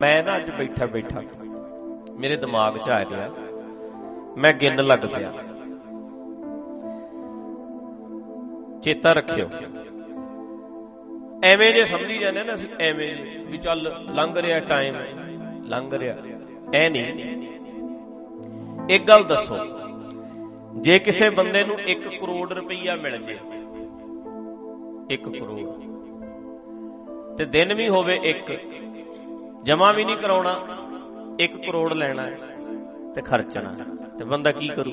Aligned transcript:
ਮੈਂ 0.00 0.22
ਨਾ 0.22 0.36
ਅੱਜ 0.36 0.50
ਬੈਠਾ 0.50 0.86
ਬੈਠਾ, 0.86 1.20
ਮੇਰੇ 2.18 2.36
ਦਿਮਾਗ 2.36 2.76
'ਚ 2.78 2.88
ਆ 2.88 3.04
ਗਿਆ 3.04 3.30
ਮੈਂ 4.38 4.52
ਗਿਣ 4.52 4.82
ਲੱਗ 4.82 5.06
ਪਿਆ। 5.14 5.32
ਚੇਤਾ 8.82 9.12
ਰੱਖਿਓ। 9.12 9.48
ਐਵੇਂ 11.44 11.72
ਜੇ 11.74 11.84
ਸਮਝੀ 11.84 12.18
ਜਾਂਦੇ 12.18 12.44
ਨਾ 12.44 12.54
ਅਸੀਂ, 12.54 12.68
ਐਵੇਂ 12.80 13.08
ਜੇ, 13.16 13.44
ਵੀ 13.46 13.58
ਚੱਲ 13.58 13.82
ਲੰਘ 14.14 14.34
ਰਿਹਾ 14.36 14.60
ਟਾਈਮ, 14.60 14.94
ਲੰਘ 15.66 15.90
ਰਿਹਾ। 15.94 16.16
ਐ 16.74 16.88
ਨਹੀਂ। 16.88 17.04
ਇੱਕ 18.90 19.08
ਗੱਲ 19.08 19.24
ਦੱਸੋ, 19.24 19.58
ਜੇ 20.76 20.98
ਕਿਸੇ 20.98 21.30
ਬੰਦੇ 21.30 21.64
ਨੂੰ 21.64 21.78
1 21.88 22.08
ਕਰੋੜ 22.10 22.52
ਰੁਪਈਆ 22.52 22.96
ਮਿਲ 22.96 23.22
ਜੇ 23.22 23.38
1 25.10 25.30
ਕਰੋੜ, 25.30 25.68
ਤੇ 27.36 27.44
ਦਿਨ 27.44 27.74
ਵੀ 27.74 27.88
ਹੋਵੇ 27.88 28.20
ਇੱਕ 28.24 28.58
ਜਮਾ 29.62 29.92
ਵੀ 29.92 30.04
ਨਹੀਂ 30.04 30.16
ਕਰਾਉਣਾ 30.16 30.54
1 31.40 31.56
ਕਰੋੜ 31.66 31.92
ਲੈਣਾ 31.92 32.30
ਤੇ 33.14 33.22
ਖਰਚਣਾ 33.22 33.74
ਤੇ 34.18 34.24
ਬੰਦਾ 34.24 34.52
ਕੀ 34.52 34.68
ਕਰੂ? 34.68 34.92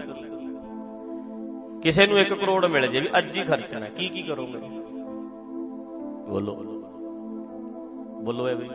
ਕਿਸੇ 1.82 2.08
ਨੂੰ 2.08 2.18
1 2.20 2.36
ਕਰੋੜ 2.36 2.66
ਮਿਲ 2.66 2.88
ਜੇ, 2.88 3.00
ਵੀ 3.00 3.10
ਅੱਜ 3.18 3.38
ਹੀ 3.38 3.44
ਖਰਚਣਾ 3.44 3.90
ਕੀ 3.90 4.10
ਕੀ 4.10 4.22
ਕਰੋਗੇ? 4.22 4.58
ਬੋਲੋ। 6.30 6.56
ਬੋਲੋ 8.24 8.48
ਐ 8.48 8.56
ਬਈ 8.56 8.70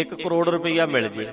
1 0.00 0.14
ਕਰੋੜ 0.24 0.48
ਰੁਪਈਆ 0.48 0.86
ਮਿਲ 0.86 1.08
ਜੇ। 1.08 1.32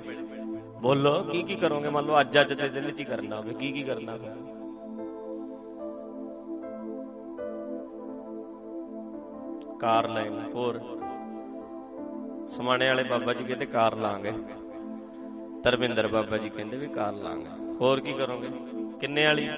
ਬੋਲੋ, 0.82 1.24
ਕੀ 1.24 1.44
ਕੀ 1.44 1.56
ਕਰੋਗੇ? 1.56 1.90
ਮੰਨ 1.90 2.06
ਲਓ 2.06 2.20
ਅੱਜ 2.20 2.42
ਅੱਜ 2.42 2.54
ਦੇ 2.54 2.70
ਦਿਨ 2.70 2.92
ਚ 2.92 3.00
ਹੀ 3.00 3.06
ਕਰਨਾ 3.06 3.36
ਹੋਵੇ। 3.36 3.54
ਕੀ 3.54 3.72
ਕੀ 3.72 3.84
ਕਰਨਾ 3.84 4.12
ਹੋਵੇ? 4.12 4.30
ਕਾਰ 9.80 10.10
ਲੈਣੀ, 10.10 10.52
ਹੋਰ। 10.54 10.99
ਸਮਾਣੇ 12.50 12.88
ਵਾਲੇ 12.88 13.04
ਬਾਬਾ 13.04 13.34
ਜੀ 13.34 13.44
ਕਹਿੰਦੇ 13.44 13.66
ਕਾਰ 13.66 13.98
ਲਾਂਗੇ। 13.98 14.34
ਤਰਵਿੰਦਰ 15.64 16.08
ਬਾਬਾ 16.08 16.38
ਜੀ 16.38 16.50
ਕਹਿੰਦੇ 16.50 16.78
ਵੀ 16.78 16.88
ਕਾਰ 16.88 17.14
ਲਾਂਗੇ। 17.14 17.46
ਹੋਰ 17.82 18.00
ਕੀ 18.00 18.14
ਕਰੋਗੇ? 18.14 18.50
ਕਿੰਨੇ 19.00 19.26
ਵਾਲੀ? 19.26 19.50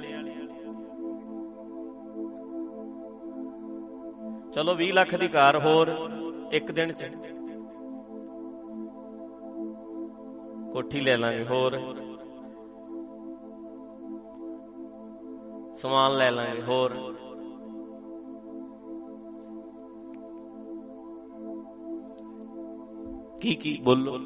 ਚਲੋ 4.53 4.75
20 4.75 4.91
ਲੱਖ 4.91 5.15
ਦੀ 5.15 5.27
ਕਾਰ 5.27 5.59
ਹੋਰ, 5.59 6.09
ਇੱਕ 6.51 6.71
ਦਿਨ 6.71 6.93
ਚ। 6.93 7.03
ਕੋਠੀ 10.73 10.99
ਲੈ 10.99 11.17
ਲਾਂਗੇ 11.17 11.43
ਹੋਰ। 11.43 11.77
ਸਮਾਨ 15.77 16.11
ਲੈ 16.13 16.31
ਲਾਂਗੇ 16.31 16.61
ਹੋਰ। 16.61 17.15
ਕੀ 23.41 23.55
ਕੀ 23.55 23.79
ਬੋਲੋ? 23.83 24.19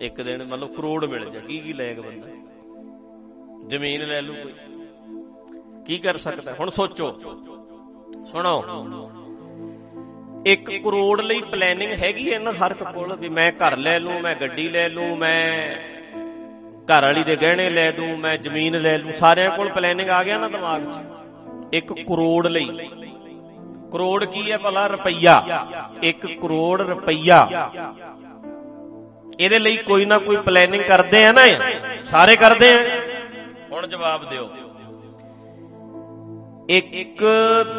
ਇੱਕ 0.00 0.22
ਦਿਨ 0.22 0.44
ਮਤਲਬ 0.44 0.74
ਕਰੋੜ 0.74 1.04
ਮਿਲ 1.04 1.30
ਜਾ 1.30 1.40
ਕੀ 1.40 1.58
ਕੀ 1.60 1.72
ਲੈਗਾ 1.72 2.02
ਬੰਦਾ? 2.02 2.28
ਜ਼ਮੀਨ 3.66 4.06
ਲੈ 4.06 4.22
ਲੂ 4.22 4.34
ਕੋਈ। 4.34 4.52
ਕੀ 5.86 5.98
ਕਰ 5.98 6.16
ਸਕਦਾ? 6.16 6.54
ਹੁਣ 6.60 6.68
ਸੋਚੋ। 6.68 7.18
ਸੁਣੋ 8.24 8.64
1 10.48 10.78
ਕਰੋੜ 10.84 11.20
ਲਈ 11.20 11.40
ਪਲੈਨਿੰਗ 11.40 11.92
ਹੈਗੀ 11.92 12.32
ਹੈ 12.32 12.38
ਨਾ 12.38 12.52
ਹਰ 12.52 12.74
ਕੋਲ, 12.74 13.16
ਵੀ 13.16 13.28
ਮੈਂ 13.28 13.52
ਘਰ 13.52 13.76
ਲੈ 13.76 13.98
ਲੂੰ 13.98 14.20
ਮੈਂ 14.20 14.34
ਗੱਡੀ 14.34 14.68
ਲੈ 14.68 14.88
ਲੂੰ 14.88 15.18
ਮੈਂ 15.18 15.70
ਘਰ 16.84 17.02
ਵਾਲੀ 17.02 17.24
ਦੇ 17.24 17.36
ਗਹਿਣੇ 17.36 17.70
ਲੈ 17.70 17.90
ਦੂੰ 17.92 18.18
ਮੈਂ 18.18 18.38
ਜ਼ਮੀਨ 18.38 18.80
ਲੈ 18.80 18.98
ਲੂੰ 18.98 19.12
ਸਾਰਿਆਂ 19.12 19.50
ਕੋਲ 19.50 19.68
ਪਲੈਨਿੰਗ 19.68 20.08
ਆ 20.08 20.24
ਗਿਆ 20.24 20.38
ਨਾ 20.38 20.48
ਦਿਮਾਗ 20.48 20.82
'ਚ। 20.90 20.96
1 21.76 21.94
ਕਰੋੜ 21.94 22.46
ਲਈ। 22.46 22.68
ਕਰੋੜ 23.92 24.24
ਕੀ 24.24 24.50
ਹੈ 24.52 24.58
ਭਲਾ? 24.58 24.86
ਰੁਪਈਆ। 24.86 25.34
1 26.02 26.26
ਕਰੋੜ 26.42 26.82
ਰੁਪਈਆ। 26.82 27.70
ਇਹਦੇ 29.40 29.58
ਲਈ 29.58 29.76
ਕੋਈ 29.76 30.04
ਨਾ 30.04 30.18
ਕੋਈ 30.18 30.36
ਪਲੈਨਿੰਗ 30.36 30.82
ਕਰਦੇ 30.82 31.24
ਆ 31.26 31.32
ਨਾ 31.32 31.42
ਸਾਰੇ 32.04 32.36
ਕਰਦੇ 32.36 32.70
ਆ। 32.70 32.78
ਹੁਣ 33.72 33.86
ਜਵਾਬ 33.86 34.28
ਦਿਓ। 34.28 34.48
ਇੱਕ 36.70 37.22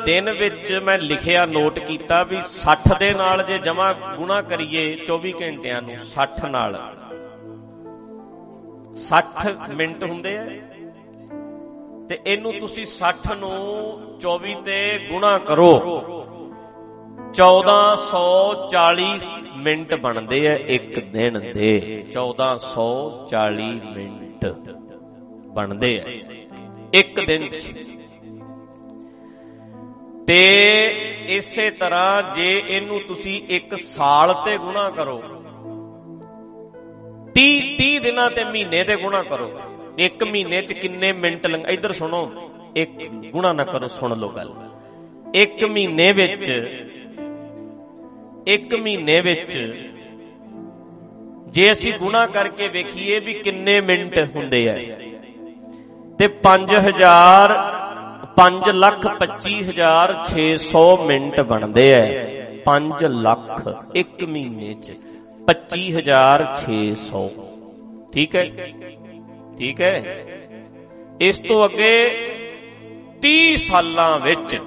ਦਿਨ 0.05 0.29
ਵਿੱਚ 0.31 0.71
ਮੈਂ 0.83 0.97
ਲਿਖਿਆ, 0.99 1.45
ਨੋਟ 1.45 1.79
ਕੀਤਾ 1.79 2.23
ਵੀ 2.23 2.37
60 2.51 2.93
ਦੇ 2.99 3.13
ਨਾਲ 3.13 3.43
ਜੇ 3.43 3.57
ਜਮਾ 3.57 3.91
ਗੁਣਾ 3.93 4.41
ਕਰੀਏ 4.41 4.83
24 5.05 5.33
ਘੰਟਿਆਂ 5.41 5.81
ਨੂੰ 5.81 5.97
60 6.05 6.47
ਨਾਲ। 6.49 6.77
60 8.95 9.53
ਮਿੰਟ 9.75 10.03
ਹੁੰਦੇ 10.03 10.37
ਆ। 10.37 10.45
ਤੇ 12.09 12.19
ਇਹਨੂੰ 12.25 12.53
ਤੁਸੀਂ 12.59 12.85
60 12.85 13.35
ਨੂੰ 13.35 14.00
24 14.19 14.53
ਤੇ 14.66 15.07
ਗੁਣਾ 15.09 15.38
ਕਰੋ। 15.38 15.72
1440 17.34 19.29
ਮਿੰਟ 19.57 19.95
ਬਣਦੇ 19.95 20.47
ਆ 20.50 20.53
ਇੱਕ 20.53 21.00
ਦਿਨ 21.00 21.40
ਦੇ। 21.53 22.06
1440 22.12 23.81
ਮਿੰਟ 23.95 24.45
ਬਣਦੇ 25.47 26.00
ਆ। 26.00 26.03
ਇੱਕ 26.94 27.25
ਦਿਨ 27.25 27.50
ਚ। 27.50 27.75
ਤੇ 30.28 30.44
ਇਸੇ 31.28 31.72
ਤਰ੍ਹਾਂ 31.72 32.35
ਜੇ 32.35 32.63
ਇਹਨੂੰ 32.68 33.00
ਤੁਸੀਂ 33.07 33.41
ਇੱਕ 33.50 33.75
ਸਾਲ 33.75 34.34
ਤੇ 34.45 34.57
ਗੁਣਾ 34.57 34.89
ਕਰੋ 34.89 35.24
30 37.39 37.59
30 37.78 38.00
ਦਿਨਾਂ 38.00 38.29
ਤੇ 38.29 38.44
ਮਹੀਨੇ 38.44 38.84
ਤੇ 38.84 38.95
ਗੁਣਾ 38.95 39.24
ਕਰੋ। 39.24 39.51
ਇੱਕ 39.99 40.23
ਮਹੀਨੇ 40.23 40.61
ਚ 40.61 40.73
ਕਿੰਨੇ 40.73 41.11
ਮਿੰਟ 41.13 41.47
ਲੰਘ 41.47 41.65
ਇੱਧਰ 41.67 41.91
ਸੁਣੋ। 41.91 42.51
ਇੱਕ 42.75 42.91
ਗੁਣਾ 43.31 43.53
ਨਾ 43.53 43.63
ਕਰੋ, 43.63 43.87
ਸੁਣ 43.87 44.17
ਲਓ 44.17 44.29
ਗੱਲ। 44.29 44.53
ਇੱਕ 45.35 45.63
ਮਹੀਨੇ 45.63 46.11
ਵਿੱਚ, 46.11 46.49
ਇੱਕ 48.47 48.75
ਮਹੀਨੇ 48.75 49.21
ਵਿੱਚ 49.21 49.53
ਜੇ 51.47 51.71
ਅਸੀਂ 51.71 51.93
ਗੁਣਾ 51.93 52.25
ਕਰਕੇ 52.27 52.67
ਵੇਖੀਏ 52.67 53.19
ਵੀ 53.19 53.33
ਕਿੰਨੇ 53.33 53.81
ਮਿੰਟ 53.81 54.19
ਹੁੰਦੇ 54.35 54.69
ਆ। 54.69 54.75
ਤੇ 56.19 56.27
5000 56.27 57.53
5 58.35 58.71
ਲੱਖ 58.71 59.07
25600 59.19 60.83
ਮਿੰਟ 61.05 61.41
ਬਣਦੇ 61.41 61.89
ਐ 61.95 62.03
5 62.65 63.03
ਲੱਖ 63.03 63.67
ਇੱਕ 63.95 64.23
ਮਹੀਨੇ 64.23 64.73
ਚ 64.73 64.91
25600 65.47 67.21
ਠੀਕ 68.13 68.35
ਹੈ? 68.35 68.43
ਠੀਕ 69.57 69.81
ਹੈ। 69.81 70.25
ਇਸ 71.22 71.40
ਤੋਂ 71.40 71.66
ਅੱਗੇ 71.66 71.94
30 73.22 73.56
ਸਾਲਾਂ 73.56 74.19
ਵਿੱਚ 74.19 74.62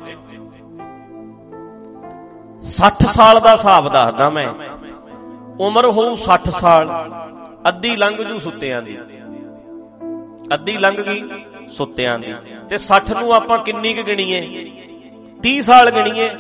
60 2.63 3.07
ਸਾਲ 3.07 3.41
ਦਾ 3.41 3.53
ਹਿਸਾਬ 3.53 3.93
ਦੱਸਦਾ 3.93 4.29
ਮੈਂ। 4.29 4.49
ਉਮਰ 5.61 5.87
ਹੋਊ 5.87 6.17
60 6.17 6.51
ਸਾਲ, 6.51 6.91
ਅੱਧੀ 7.69 7.97
ਲੰਘ 7.97 8.17
ਜੂ 8.17 8.39
ਸੁੱਤਿਆਂ 8.39 8.83
ਦੀ। 8.83 8.99
ਅੱਧੀ 10.55 10.73
ਲੰਘ 10.73 10.97
ਗਈ 10.97 11.23
ਸੁੱਤਿਆਂ 11.69 12.19
ਦੀ। 12.19 12.35
ਤੇ 12.69 12.79
60 12.79 13.15
ਨੂੰ 13.21 13.33
ਆਪਾਂ 13.33 13.59
ਕਿੰਨੀ 13.59 13.95
ਕੁ 13.95 14.03
ਗਿਣੀਏ? 14.03 14.41
30 15.43 15.61
ਸਾਲ 15.61 15.91
ਗਿਣੀਏ। 15.91 16.31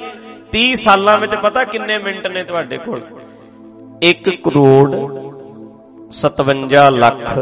30 0.52 0.74
ਸਾਲਾਂ 0.74 1.18
ਵਿੱਚ 1.18 1.34
ਪਤਾ 1.34 1.64
ਕਿੰਨੇ 1.64 1.98
ਮਿੰਟ 1.98 2.26
ਨੇ 2.26 2.44
ਤੁਹਾਡੇ 2.44 2.76
ਕੋਲ? 2.76 3.02
1 4.02 4.30
ਕਰੋੜ 4.44 4.90
57 6.12 6.90
ਲੱਖ 6.90 7.38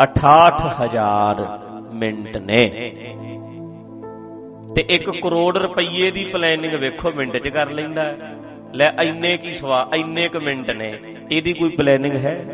68000 0.00 1.48
ਮਿੰਟ 1.94 2.36
ਨੇ। 2.36 2.60
ਤੇ 4.76 4.84
1 4.90 5.10
ਕਰੋੜ 5.22 5.58
ਰੁਪਏ 5.58 6.10
ਦੀ 6.10 6.24
ਪਲੈਨਿੰਗ 6.24 6.74
ਵੇਖੋ, 6.74 7.10
ਮਿੰਟ 7.16 7.36
'ਚ 7.36 7.48
ਕਰ 7.48 7.70
ਲੈਂਦਾ 7.70 8.14
ਲੈ 8.74 8.86
ਐਨੇ 8.98 9.36
ਕੀ 9.36 9.52
ਸਵਾ 9.52 9.88
ਐਨੇ 9.94 10.28
ਕ 10.28 10.36
ਮਿੰਟ 10.36 10.70
ਨੇ। 10.70 11.16
ਇਹਦੀ 11.30 11.52
ਕੋਈ 11.52 11.70
ਪਲੈਨਿੰਗ 11.70 12.16
ਹੈ? 12.16 12.44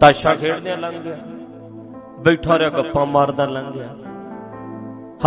ਤਾਸ਼ਾ 0.00 0.34
ਖੇਡਦਿਆਂ 0.34 0.76
ਲੰਘ 0.76 1.02
ਗਿਆ। 1.02 1.18
ਬੈਠਾ 2.20 2.58
ਰਿਹਾ, 2.58 2.70
ਗੱਪਾਂ 2.70 3.06
ਮਾਰਦਾ 3.06 3.46
ਲੰਘ 3.46 3.72
ਗਿਆ। 3.72 3.88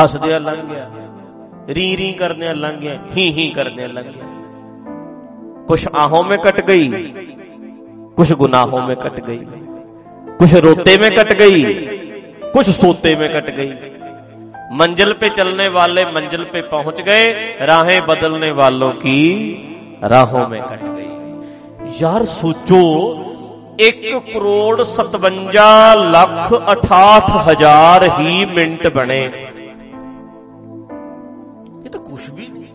ਹੱਸਦਿਆਂ 0.03 0.39
ਲੰਘ 0.39 0.67
ਗਿਆ। 0.67 0.91
ਰੀ 1.69 1.97
ਰੀ 1.97 2.13
ਕਰਦਿਆਂ 2.13 2.55
ਲੰਘ 2.55 2.77
ਗਿਆ। 2.77 2.93
ਹੀ 3.17 3.31
ਹੀ 3.31 3.49
ਕਰਦਿਆਂ 3.49 3.89
ਲੰਘ 3.89 4.11
ਗਿਆ। 4.11 4.23
ਕੁਛ 5.67 5.87
ਆਹੋਂ 5.95 6.23
ਮੇ 6.29 6.37
ਕਟ 6.37 6.61
ਗਈ, 6.61 7.13
ਕੁਛ 8.15 8.33
ਗੁਨਾਹੋਂ 8.33 8.87
ਮੇ 8.87 8.95
ਕਟ 8.95 9.21
ਗਈ। 9.21 9.45
कुछ 10.40 10.54
रोते 10.64 10.96
में 10.98 11.10
कट 11.12 11.32
गई 11.38 11.62
कुछ 12.52 12.70
सोते 12.72 13.14
में 13.16 13.28
कट 13.32 13.50
गई 13.56 13.70
मंजिल 14.78 15.12
पे 15.20 15.28
चलने 15.30 15.68
वाले 15.70 16.04
मंजिल 16.12 16.44
पे 16.52 16.60
पहुंच 16.70 17.00
गए 17.02 17.24
राहें 17.64 18.00
बदलने 18.06 18.50
वालों 18.58 18.90
की 18.98 19.18
राहों 20.06 20.46
में 20.48 20.60
कट 20.62 20.82
गई 20.84 21.08
यार 21.98 22.24
सोचो 22.32 22.82
ਇੱਕ 23.80 24.00
ਕਰੋੜ 24.28 24.76
57 24.82 25.26
ਲੱਖ 26.12 26.48
68 26.52 27.36
ਹਜ਼ਾਰ 27.48 28.06
ਹੀ 28.18 28.44
ਮਿੰਟ 28.54 28.86
ਬਣੇ 28.94 29.18
ਇਹ 31.76 31.90
ਤਾਂ 31.90 32.00
ਕੁਝ 32.00 32.30
ਵੀ 32.30 32.46
ਨਹੀਂ 32.48 32.72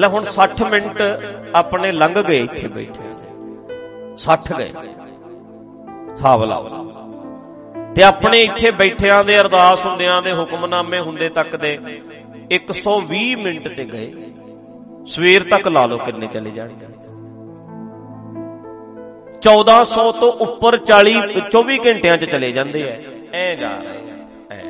ਲੈ 0.00 0.08
ਹੁਣ 0.08 0.26
60 0.32 0.64
ਮਿੰਟ 0.70 1.02
ਆਪਣੇ 1.56 1.92
ਲੰਘ 1.94 2.16
ਗਏ 2.20 2.40
ਇੱਥੇ 2.40 2.68
ਬੈਠੇ 2.68 3.12
60 4.24 4.52
ਗਏ 4.58 4.70
ਹਿਸਾਬ 6.11 6.43
ਲਾਓ। 6.43 6.69
ਤੇ 7.95 8.03
ਆਪਣੇ 8.03 8.41
ਇੱਥੇ 8.41 8.71
ਬੈਠਿਆਂ 8.71 9.23
ਦੇ, 9.23 9.39
ਅਰਦਾਸ 9.39 9.85
ਹੁੰਦਿਆਂ 9.85 10.21
ਦੇ, 10.21 10.33
ਹੁਕਮਨਾਮੇ 10.33 10.99
ਹੁੰਦੇ 10.99 11.29
ਤੱਕ 11.29 11.55
ਦੇ 11.55 11.79
120 12.51 13.35
ਮਿੰਟ 13.35 13.67
ਤੇ 13.67 13.85
ਗਏ। 13.85 14.11
ਸਵੇਰ 15.05 15.43
ਤੱਕ 15.43 15.67
ਲਾ 15.67 15.85
ਲਓ 15.85 15.97
ਕਿੰਨੇ 15.97 16.27
ਚਲੇ 16.27 16.51
ਜਾਣਗੇ 16.51 16.85
1400 19.41 20.11
ਤੋਂ 20.11 20.31
ਉੱਪਰ 20.33 20.77
40 20.77 21.15
24 21.51 21.77
ਘੰਟਿਆਂ 21.87 22.17
'ਚ 22.17 22.25
ਚਲੇ 22.25 22.51
ਜਾਂਦੇ 22.51 22.81
ਐ। 22.83 22.97
ਐ 23.33 23.55
ਜਾ 23.55 23.77
ਰਹੇ 23.77 24.11
ਐ। 24.51 24.63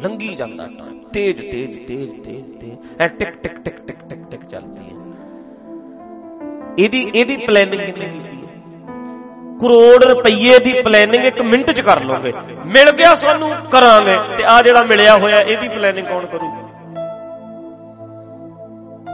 ਲੰਗੀ 0.00 0.34
ਜਾਂਦਾ 0.34 0.66
ਟਾਈਮ 0.66 0.98
ਤੇਜ਼ 1.12 1.40
ਤੇਜ਼ 1.42 1.78
ਤੇਜ਼ 1.86 2.20
ਤੇਜ਼ 2.20 2.52
ਤੇਜ਼। 2.58 3.02
ਐ 3.02 3.08
ਟਿਕ 3.08 3.30
ਟਿਕ 3.30 3.58
ਟਿਕ 3.58 3.80
ਟਿਕ 3.80 3.96
ਟਿਕ 4.08 4.18
ਟਿਕ 4.30 4.44
ਚੱਲਦੀ 4.44 4.84
ਹੈ 4.84 4.96
ਇਹਦੀ 6.78 7.10
ਇਹਦੀ 7.14 7.36
ਪਲੈਨਿੰਗ 7.36 7.86
ਕਿੰਨੇ 7.86 8.06
ਕੀਤੀ? 8.06 8.36
ਹੈ 8.36 8.47
ਕਰੋੜ 9.60 10.04
ਰੁਪਏ 10.04 10.58
ਦੀ 10.58 10.82
ਪਲੈਨਿੰਗ 10.82 11.24
ਇੱਕ 11.24 11.42
ਮਿੰਟ 11.42 11.70
'ਚ 11.70 11.80
ਕਰ 11.80 12.02
ਲੋਗੇ 12.02 12.32
ਮਿਲ 12.66 12.90
ਗਿਆ 12.90 13.14
ਸਾਨੂੰ, 13.14 13.48
ਕਰਾਂਗੇ। 13.48 14.36
ਤੇ 14.36 14.44
ਆ 14.44 14.62
ਜਿਹੜਾ 14.62 14.84
ਮਿਲਿਆ 14.84 15.16
ਹੋਇਆ, 15.16 15.40
ਇਹਦੀ 15.40 15.68
ਪਲੈਨਿੰਗ 15.68 16.06
ਕੌਣ 16.06 16.26
ਕਰੂਗਾ? 16.26 16.68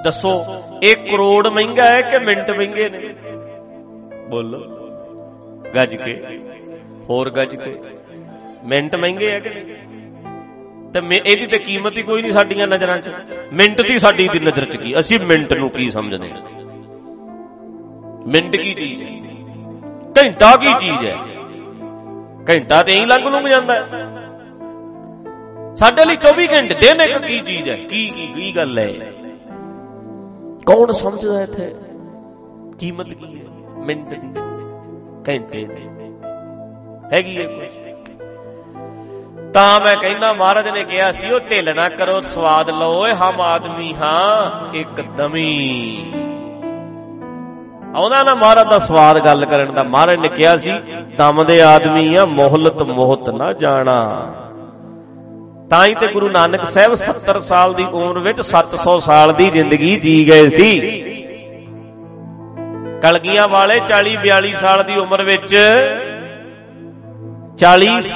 ਦੱਸੋ 0.05 0.45
1 0.83 0.97
ਕਰੋੜ 1.11 1.49
ਮਹਿੰਗਾ 1.49 1.85
ਹੈ 1.85 2.01
ਕਿ 2.01 2.19
ਮਿੰਟ 2.19 2.51
ਮਹਿੰਗੇ 2.51 2.89
ਨੇ? 2.89 2.99
ਬੋਲੋ। 4.31 4.59
ਗੱਜ 5.77 5.97
ਕੇ। 5.97 6.39
ਹੋਰ 7.11 7.31
ਗੱਜ 7.31 7.57
ਕੇ। 7.57 7.81
ਮਿੰਟ 8.65 8.97
ਮਹਿੰਗੇ 8.97 9.35
ਆ 9.35 9.39
ਕਿ 9.39 9.51
ਨਹੀਂ? 9.51 9.65
ਤੇ 10.93 11.31
ਇਹਦੀ 11.31 11.47
ਤੇ 11.47 11.59
ਕੀਮਤ 11.59 11.99
ਹੀ 11.99 12.03
ਕੋਈ 12.03 12.23
ਨਹੀਂ 12.23 12.33
ਸਾਡੀਆਂ 12.33 12.67
ਨਜ਼ਰਾਂ 12.67 13.01
'ਚ। 13.01 13.09
ਮਿੰਟ 13.53 13.81
ਦੀ 13.81 13.99
ਸਾਡੀ 13.99 14.29
ਦੀ 14.33 14.39
ਨਜ਼ਰ 14.39 14.65
'ਚ 14.65 14.77
ਕੀ? 14.77 15.01
ਅਸੀਂ 15.01 15.21
ਮਿੰਟ 15.27 15.53
ਨੂੰ 15.53 15.71
ਕੀ 15.71 15.91
ਸਮਝਦੇ 15.91 16.31
ਹਾਂ? 16.31 16.41
ਮਿੰਟ 18.27 18.57
ਕੀ 18.57 18.75
ਚੀਜ਼ 18.75 19.03
ਹੈ? 19.03 19.24
ਘੰਟਾ 20.19 20.57
ਕੀ 20.57 20.75
ਚੀਜ਼ 20.79 21.07
ਹੈ? 21.07 21.17
ਘੰਟਾ 22.51 22.83
ਤੇ 22.83 22.93
ਹੀ 22.93 23.07
ਲੰਘ 23.07 23.29
ਲੰਘ 23.29 23.49
ਜਾਂਦਾ 23.49 23.75
ਹੈ। 23.75 23.87
ਸਾਡੇ 25.77 26.05
ਲਈ 26.05 26.17
24 26.17 26.49
ਘੰਟੇ 26.53 26.75
ਦਿਨ 26.75 27.01
ਇੱਕ 27.01 27.19
ਕੀ 27.19 27.41
ਚੀਜ਼ 27.41 27.69
ਹੈ? 27.69 27.75
ਕੀ 27.75 28.09
ਕੀ 28.09 28.27
ਕੀ 28.27 28.57
ਗੱਲ 28.57 28.79
ਹੈ? 28.79 28.93
ਕੌਣ 30.67 30.91
ਸਮਝਦਾ 30.93 31.43
ਇੱਥੇ? 31.43 31.75
ਕੀਮਤ 32.79 33.07
ਕੀ 33.07 33.41
ਹੈ? 33.41 33.45
ਮਿੰਟ 33.77 34.09
ਦੀ? 34.09 34.29
ਘੰਟੇ 35.29 35.65
ਦੀ? 35.65 35.89
ਹੈਗੀ 37.15 37.39
ਹੈ 37.39 37.47
ਕੁਝ 37.47 37.69
ਤਾਂ 39.55 39.81
ਮੈਂ 39.81 39.97
ਕਹਿੰਦਾ, 39.97 40.33
ਮਹਾਰਾਜ 40.33 40.69
ਨੇ 40.69 40.85
ਕਿਹਾ 40.85 41.13
ਸੀ, 41.13 41.31
ਉਹ 41.31 41.41
ਢਿੱਲ 41.51 41.75
ਨਾ 41.77 41.89
ਕਰੋ, 41.89 42.21
ਸਵਾਦ 42.21 42.71
ਲਓ। 42.71 43.03
ਓਏ, 43.03 43.15
ਹਮ 43.15 43.41
ਆਦਮੀ 43.41 43.95
ਹਾਂ, 43.95 44.73
ਇੱਕਦਮੀ। 44.75 46.13
ਆਉਂਦਾ 47.95 48.23
ਨਾ 48.23 48.35
ਮਹਾਰਾਜ 48.35 48.69
ਦਾ 48.69 48.79
ਸਵਾਦ 48.79 49.19
ਗੱਲ 49.25 49.45
ਕਰਨ 49.45 49.75
ਦਾ 49.75 49.83
ਮਹਾਰਾਜ 49.83 50.17
ਨੇ 50.19 50.29
ਕਿਹਾ 50.29 50.57
ਸੀ, 50.57 50.71
ਦਮ 51.19 51.45
ਦੇ 51.45 51.63
ਆਦਮੀ 51.63 52.15
ਆ, 52.15 52.25
ਮੋਹਲਤ 52.27 52.83
ਮੋਹਤ 52.83 53.31
ਨਾ 53.31 53.53
ਜਾਣਾ। 53.53 53.99
ਤਾਂ 55.71 55.85
ਹੀ 55.87 55.95
ਤੇ 55.95 56.07
ਗੁਰੂ 56.07 56.29
ਨਾਨਕ 56.29 56.65
ਸਾਹਿਬ 56.65 56.95
70 56.95 57.41
ਸਾਲ 57.41 57.75
ਦੀ 57.75 57.85
ਉਮਰ 57.85 58.19
ਵਿੱਚ 58.19 58.41
700 58.41 58.99
ਸਾਲ 58.99 59.33
ਦੀ 59.33 59.51
ਜ਼ਿੰਦਗੀ 59.51 59.97
ਜੀ 59.97 60.29
ਗਏ 60.29 60.49
ਸੀ। 60.49 60.81
ਕਲਗੀਆਂ 63.03 63.49
ਵਾਲੇ 63.49 63.81
40 63.81 64.17
42 64.17 64.53
ਸਾਲ 64.53 64.83
ਦੀ 64.85 64.97
ਉਮਰ 64.97 65.23
ਵਿੱਚ 65.23 65.57
40 67.59 68.13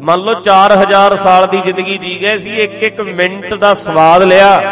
ਮੰਨ 0.00 0.20
ਲਓ 0.20 0.40
4000 0.40 1.16
ਸਾਲ 1.16 1.46
ਦੀ 1.46 1.60
ਜ਼ਿੰਦਗੀ 1.60 1.98
ਜੀ 1.98 2.20
ਗਏ 2.22 2.36
ਸੀ 2.38 2.50
ਇੱਕ 2.50 2.82
ਇੱਕ 2.82 3.00
ਮਿੰਟ 3.00 3.54
ਦਾ 3.54 3.74
ਸਵਾਦ 3.74 4.22
ਲਿਆ। 4.22 4.62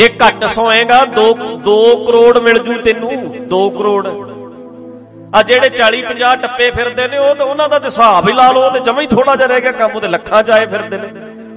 ਜੇ 0.00 0.08
ਘੱਟ 0.08 0.44
ਸੋਏਗਾ 0.44 1.06
2 1.16 1.24
2 1.68 1.78
ਕਰੋੜ 2.06 2.38
ਮਿਲ 2.38 2.58
ਜੂ 2.58 2.72
ਤੈਨੂੰ 2.72 3.10
2 3.54 3.68
ਕਰੋੜ। 3.70 4.06
ਆ 5.36 5.42
ਜਿਹੜੇ 5.42 5.70
40 5.70 6.02
50 6.02 6.36
ਟੱਪੇ 6.36 6.70
ਫਿਰਦੇ 6.70 7.08
ਨੇ, 7.08 7.18
ਉਹ 7.18 7.34
ਤਾਂ 7.34 7.46
ਉਹਨਾਂ 7.46 7.68
ਦਾ 7.68 7.78
ਤੇ 7.78 7.86
ਹਿਸਾਬ 7.86 8.28
ਹੀ 8.28 8.32
ਲਾ 8.32 8.52
ਲਓ 8.52 8.70
ਤੇ 8.70 8.80
ਜਮਾ 8.80 9.00
ਹੀ 9.00 9.06
ਥੋੜਾ 9.06 9.36
ਜਿਹਾ 9.36 9.48
ਰਹਿ 9.48 9.60
ਗਿਆ, 9.60 9.72
ਕੰਮ 9.72 10.00
ਤੇ 10.00 10.08
ਲੱਖਾਂ 10.08 10.42
ਚ 10.42 10.50
ਆਏ 10.54 10.66
ਫਿਰਦੇ 10.66 10.98
ਨੇ। 10.98 11.08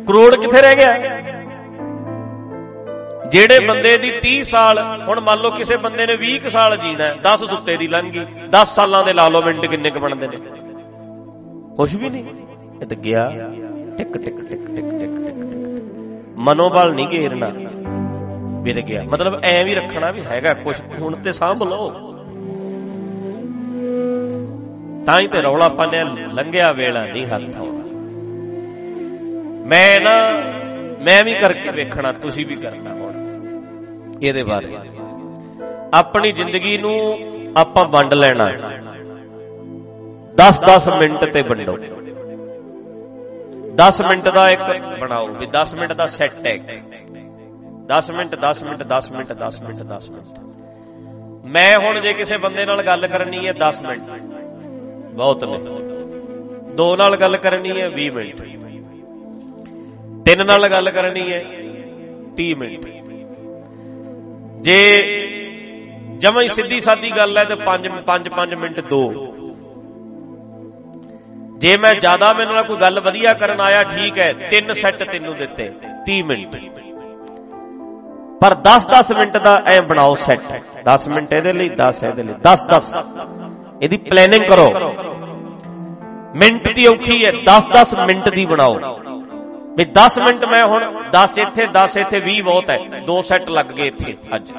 ਕਰੋੜ 0.07 0.35
ਕਿੱਥੇ 0.35 0.61
ਰਹਿ 0.61 0.75
ਗਿਆ? 0.75 0.97
ਜਿਹੜੇ 3.31 3.59
ਬੰਦੇ 3.67 3.97
ਦੀ 3.97 4.11
30 4.21 4.43
ਸਾਲ, 4.43 4.79
ਹੁਣ 5.07 5.19
ਮੰਨ 5.19 5.39
ਲਓ 5.39 5.51
ਕਿਸੇ 5.51 5.77
ਬੰਦੇ 5.77 6.07
ਨੇ 6.07 6.15
20 6.15 6.49
ਸਾਲ 6.49 6.77
ਜੀਣਾ 6.77 7.15
10 7.23 7.45
ਸੁੱਤੇ 7.45 7.77
ਦੀ 7.77 7.87
ਲੰਘ 7.87 8.11
ਗਈ 8.11 8.25
10 8.49 8.73
ਸਾਲਾਂ 8.75 9.03
ਦੇ 9.03 9.13
ਲਾ 9.13 9.27
ਲਓ 9.27 9.41
ਮਿੰਟ 9.41 9.65
ਕਿੰਨੇ 9.65 9.89
ਕ 9.89 9.97
ਬਣਦੇ 9.97 10.27
ਨੇ। 10.27 10.37
ਕੁਝ 11.77 11.95
ਵੀ 11.95 12.09
ਨਹੀਂ 12.09 12.23
ਇਹ 12.81 12.87
ਤਾਂ 12.87 12.97
ਗਿਆ 12.97 13.27
ਟਿਕ 13.97 14.17
ਟਿਕ 14.17 14.49
ਟਿਕ 14.49 14.65
ਟਿਕ 14.65 14.89
ਟਿਕ 14.99 15.25
ਟਿਕ। 15.25 15.39
ਮਨੋਬਲ 16.37 16.93
ਨਹੀਂ 16.93 17.07
ਘੇਰਨਾ। 17.11 17.51
ਵਿਰ 18.63 18.81
ਗਿਆ। 18.81 19.03
ਮਤਲਬ 19.03 19.39
ਐ 19.43 19.63
ਵੀ 19.63 19.75
ਰੱਖਣਾ 19.75 20.11
ਵੀ 20.11 20.21
ਹੈਗਾ 20.25 20.53
ਕੁਝ 20.53 20.75
ਹੁਣ 21.01 21.15
ਤੇ 21.15 21.33
ਸਾਂਭ 21.33 21.63
ਲਓ। 21.63 21.89
ਤਾਂ 25.05 25.19
ਹੀ 25.19 25.27
ਤੇ 25.27 25.41
ਰੌਲਾ 25.41 25.69
ਪਾਣਿਆ 25.69 26.03
ਲੰਘਿਆ 26.33 26.71
ਵੇਲਾ 26.71 27.05
ਨਹੀਂ 27.05 27.25
ਹੱਥ 27.25 27.57
ਆਉਣਾ 27.57 27.83
ਮੈਂ 29.67 29.99
ਨਾ, 30.01 30.13
ਮੈਂ 31.03 31.23
ਵੀ 31.23 31.33
ਕਰਕੇ 31.33 31.71
ਵੇਖਣਾ, 31.71 32.11
ਤੁਸੀਂ 32.11 32.45
ਵੀ 32.45 32.55
ਕਰਨਾ 32.55 32.93
ਹੁਣ। 32.93 33.13
ਇਹਦੇ 34.23 34.43
ਬਾਰੇ। 34.43 34.77
ਆਪਣੀ 35.93 36.31
ਜ਼ਿੰਦਗੀ 36.31 36.77
ਨੂੰ 36.77 37.17
ਆਪਾਂ 37.57 37.87
ਵੰਡ 37.89 38.13
ਲੈਣਾ। 38.13 38.49
10-10 40.35 40.89
ਮਿੰਟ 40.89 41.25
ਤੇ 41.25 41.41
ਵੰਡੋ। 41.41 41.77
10 43.75 44.01
ਮਿੰਟ 44.01 44.29
ਦਾ 44.29 44.49
ਇੱਕ 44.49 44.61
ਬਣਾਓ 45.01 45.27
ਵੀ 45.27 45.45
10 45.45 45.75
ਮਿੰਟ 45.75 45.93
ਦਾ 45.93 46.05
ਸੈੱਟ 46.07 46.47
ਹੈ 46.47 46.57
10 47.87 48.11
minute 48.11 48.35
10 48.35 48.63
minute 48.63 48.83
10 48.83 49.11
minute 49.11 49.33
10 49.33 49.61
minute 49.63 49.83
10 49.83 50.09
minute. 50.09 50.39
ਮੈਂ 51.45 51.77
ਹੁਣ 51.77 51.99
ਜੇ 51.99 52.13
ਕਿਸੇ 52.13 52.37
ਬੰਦੇ 52.37 52.65
ਨਾਲ 52.65 52.83
ਗੱਲ 52.83 53.07
ਕਰਨੀ 53.07 53.47
ਹੈ 53.47 53.53
10 53.53 53.81
ਮਿੰਟ। 53.81 54.01
ਬਹੁਤ 55.13 55.43
ਨੇ। 55.43 55.57
ਦੋ 56.75 56.95
ਨਾਲ 56.95 57.15
ਗੱਲ 57.15 57.37
ਕਰਨੀ 57.37 57.81
ਹੈ 57.81 57.89
20 57.89 58.09
ਮਿੰਟ। 58.09 58.41
ਤਿੰਨ 60.25 60.45
ਨਾਲ 60.45 60.69
ਗੱਲ 60.69 60.91
ਕਰਨੀ 60.91 61.33
ਹੈ 61.33 61.45
30 62.35 62.53
ਮਿੰਟ। 62.53 62.85
ਜੇ 64.61 64.79
ਜਮਾਂ 66.17 66.43
ਹੀ 66.43 66.47
ਸਿੱਧੀ 66.47 66.79
ਸਾਦੀ 66.79 67.11
ਗੱਲ 67.17 67.37
ਹੈ, 67.37 67.45
ਤੇ 67.45 67.55
5 67.55 67.87
5 68.05 68.29
5 68.29 68.55
ਮਿੰਟ 68.55 68.79
ਦੋ। 68.79 69.13
ਜੇ 71.57 71.77
ਮੈਂ 71.77 71.91
ਜ਼ਿਆਦਾ 71.99 72.33
ਮੇਰੇ 72.33 72.53
ਨਾਲ 72.53 72.63
ਕੋਈ 72.63 72.77
ਗੱਲ 72.77 72.99
ਵਧੀਆ 72.99 73.33
ਕਰਨ 73.33 73.61
ਆਇਆ, 73.61 73.83
ਠੀਕ 73.83 74.19
ਹੈ, 74.19 74.33
ਤਿੰਨ 74.33 74.73
ਸੈੱਟ 74.73 75.03
ਤੈਨੂੰ 75.03 75.35
ਦਿੱਤੇ 75.35 75.71
30 76.05 76.23
ਮਿੰਟ। 76.23 76.82
ਪਰ 78.43 78.53
10-10 78.63 79.11
ਮਿੰਟ 79.17 79.37
ਦਾ 79.37 79.51
ਐ 79.67 79.79
ਬਣਾਓ 79.89 80.15
ਸੈੱਟ 80.21 80.41
10 80.85 81.07
ਮਿੰਟ 81.09 81.33
ਇਹਦੇ 81.33 81.51
ਲਈ 81.53 81.69
10 81.77 82.03
ਇਹਦੇ 82.03 82.23
ਲਈ। 82.23 82.33
10-10 82.45 82.89
ਇਹਦੀ 83.81 83.97
ਪਲੈਨਿੰਗ 84.09 84.43
ਕਰੋ। 84.47 84.65
ਮਿੰਟ 86.35 86.67
ਦੀ 86.75 86.85
ਔਖੀ 86.87 87.23
ਹੈ 87.25 87.31
10-10 87.45 87.93
ਮਿੰਟ 88.07 88.29
ਦੀ 88.29 88.45
ਬਣਾਓ। 88.45 88.75
ਵੀ 89.77 89.85
10 89.93 90.17
ਮਿੰਟ 90.19 90.45
ਮੈਂ 90.45 90.63
ਹੁਣ 90.67 90.83
10 91.11 91.37
ਇੱਥੇ 91.39 91.67
10 91.73 91.97
ਇੱਥੇ 91.97 92.19
20 92.19 92.41
ਬਹੁਤ 92.41 92.69
ਹੈ। 92.69 92.77
ਦੋ 93.07 93.21
ਸੈੱਟ 93.21 93.49
ਲੱਗ 93.49 93.71
ਗਏ 93.77 93.87
ਇੱਥੇ, 93.87 94.15
ਅੱਜ। 94.35 94.51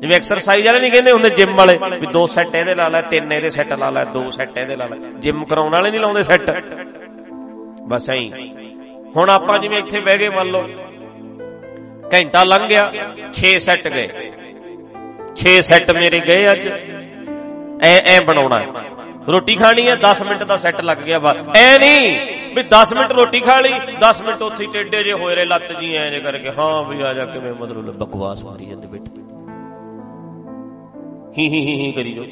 ਜਿਵੇਂ 0.00 0.16
ਐਕਸਰਸਾਈਜ਼ 0.16 0.66
ਵਾਲੇ 0.66 0.80
ਨਹੀਂ 0.80 0.90
ਕਹਿੰਦੇ 0.92 1.12
ਹੁੰਦੇ 1.12 1.30
ਜਿਮ 1.30 1.56
ਵਾਲੇ, 1.56 1.78
ਵੀ 2.00 2.06
ਦੋ 2.12 2.26
ਸੈੱਟ 2.26 2.54
ਇਹਦੇ 2.54 2.74
ਲਾ 2.74 2.88
ਲੈ, 2.88 3.00
ਤਿੰਨ 3.10 3.32
ਇਹਦੇ 3.32 3.50
ਸੈੱਟ 3.50 3.72
ਲਾ 3.78 3.88
ਲੈ, 3.90 4.04
ਦੋ 4.14 4.28
ਸੈੱਟ 4.30 4.58
ਇਹਦੇ 4.58 4.76
ਲਾ 4.76 4.86
ਲੈ। 4.86 4.96
ਜਿਮ 5.18 5.44
ਕਰਾਉਣ 5.44 5.72
ਵਾਲੇ 5.72 5.90
ਨਹੀਂ 5.90 6.00
ਲਾਉਂਦੇ 6.00 6.22
ਸੈੱਟ 6.22 6.50
ਬਸ 7.88 8.10
ਐਂ। 8.10 8.22
ਹੁਣ 9.16 9.30
ਆਪਾਂ 9.30 9.58
ਜਿਵੇਂ 9.58 9.78
ਇੱਥੇ 9.78 10.00
ਬਹਿ 10.00 10.18
ਗਏ, 10.18 10.28
ਮੰਨ 10.28 10.50
ਲਓ 10.50 10.66
ਘੰਟਾ 12.14 12.42
ਲੰਘ 12.44 12.66
ਗਿਆ 12.66 12.90
6 13.32 13.56
ਸੈੱਟ 13.58 13.88
ਗਏ। 13.88 14.08
6 15.36 15.60
ਸੈੱਟ 15.62 15.90
ਮੇਰੇ 15.90 16.20
ਗਏ 16.20 16.50
ਅੱਜ। 16.52 16.68
ਐ 17.82 17.96
ਐ 18.06 18.18
ਬਣਾਉਣਾ। 18.26 18.60
ਰੋਟੀ 19.28 19.54
ਖਾਣੀ 19.54 19.86
ਹੈ 19.88 19.94
10 20.02 20.22
ਮਿੰਟ 20.22 20.42
ਦਾ 20.42 20.56
ਸੈੱਟ 20.56 20.80
ਲੱਗ 20.80 20.98
ਗਿਆ 20.98 21.18
ਬਸ। 21.18 21.56
ਐ 21.56 21.78
ਨਹੀਂ 21.78 22.54
ਵੀ 22.54 22.62
10 22.70 22.92
ਮਿੰਟ 22.92 23.12
ਰੋਟੀ 23.12 23.40
ਖਾ 23.40 23.58
ਲਈ 23.60 23.72
10 24.00 24.22
ਮਿੰਟ 24.22 24.42
ਉੱਥੇ 24.42 24.66
ਟੇਡੇ 24.66 25.02
ਜੇ 25.04 25.12
ਹੋਏ 25.12 25.36
ਰੇ 25.36 25.44
ਲੱਤ 25.44 25.72
ਜੀ 25.80 25.94
ਐ 25.96 26.08
ਜੇ 26.10 26.20
ਕਰਕੇ, 26.20 26.50
ਹਾਂ 26.50 26.82
ਵੀ 26.84 27.02
ਆ 27.02 27.12
ਜਾ 27.12 27.24
ਕਿਵੇਂ 27.24 27.52
ਮਤਲਬ 27.52 27.96
ਬਕਵਾਸ 27.98 28.44
ਮਾਰੀ 28.44 28.66
ਜਾਂਦੇ 28.66 28.86
ਬੈਠੇ। 28.86 29.26
ਹੀ 31.38 31.48
ਹੀ 31.48 31.74
ਹੀ 31.80 31.92
ਕਰੀ 31.92 32.12
ਜੋ 32.12 32.24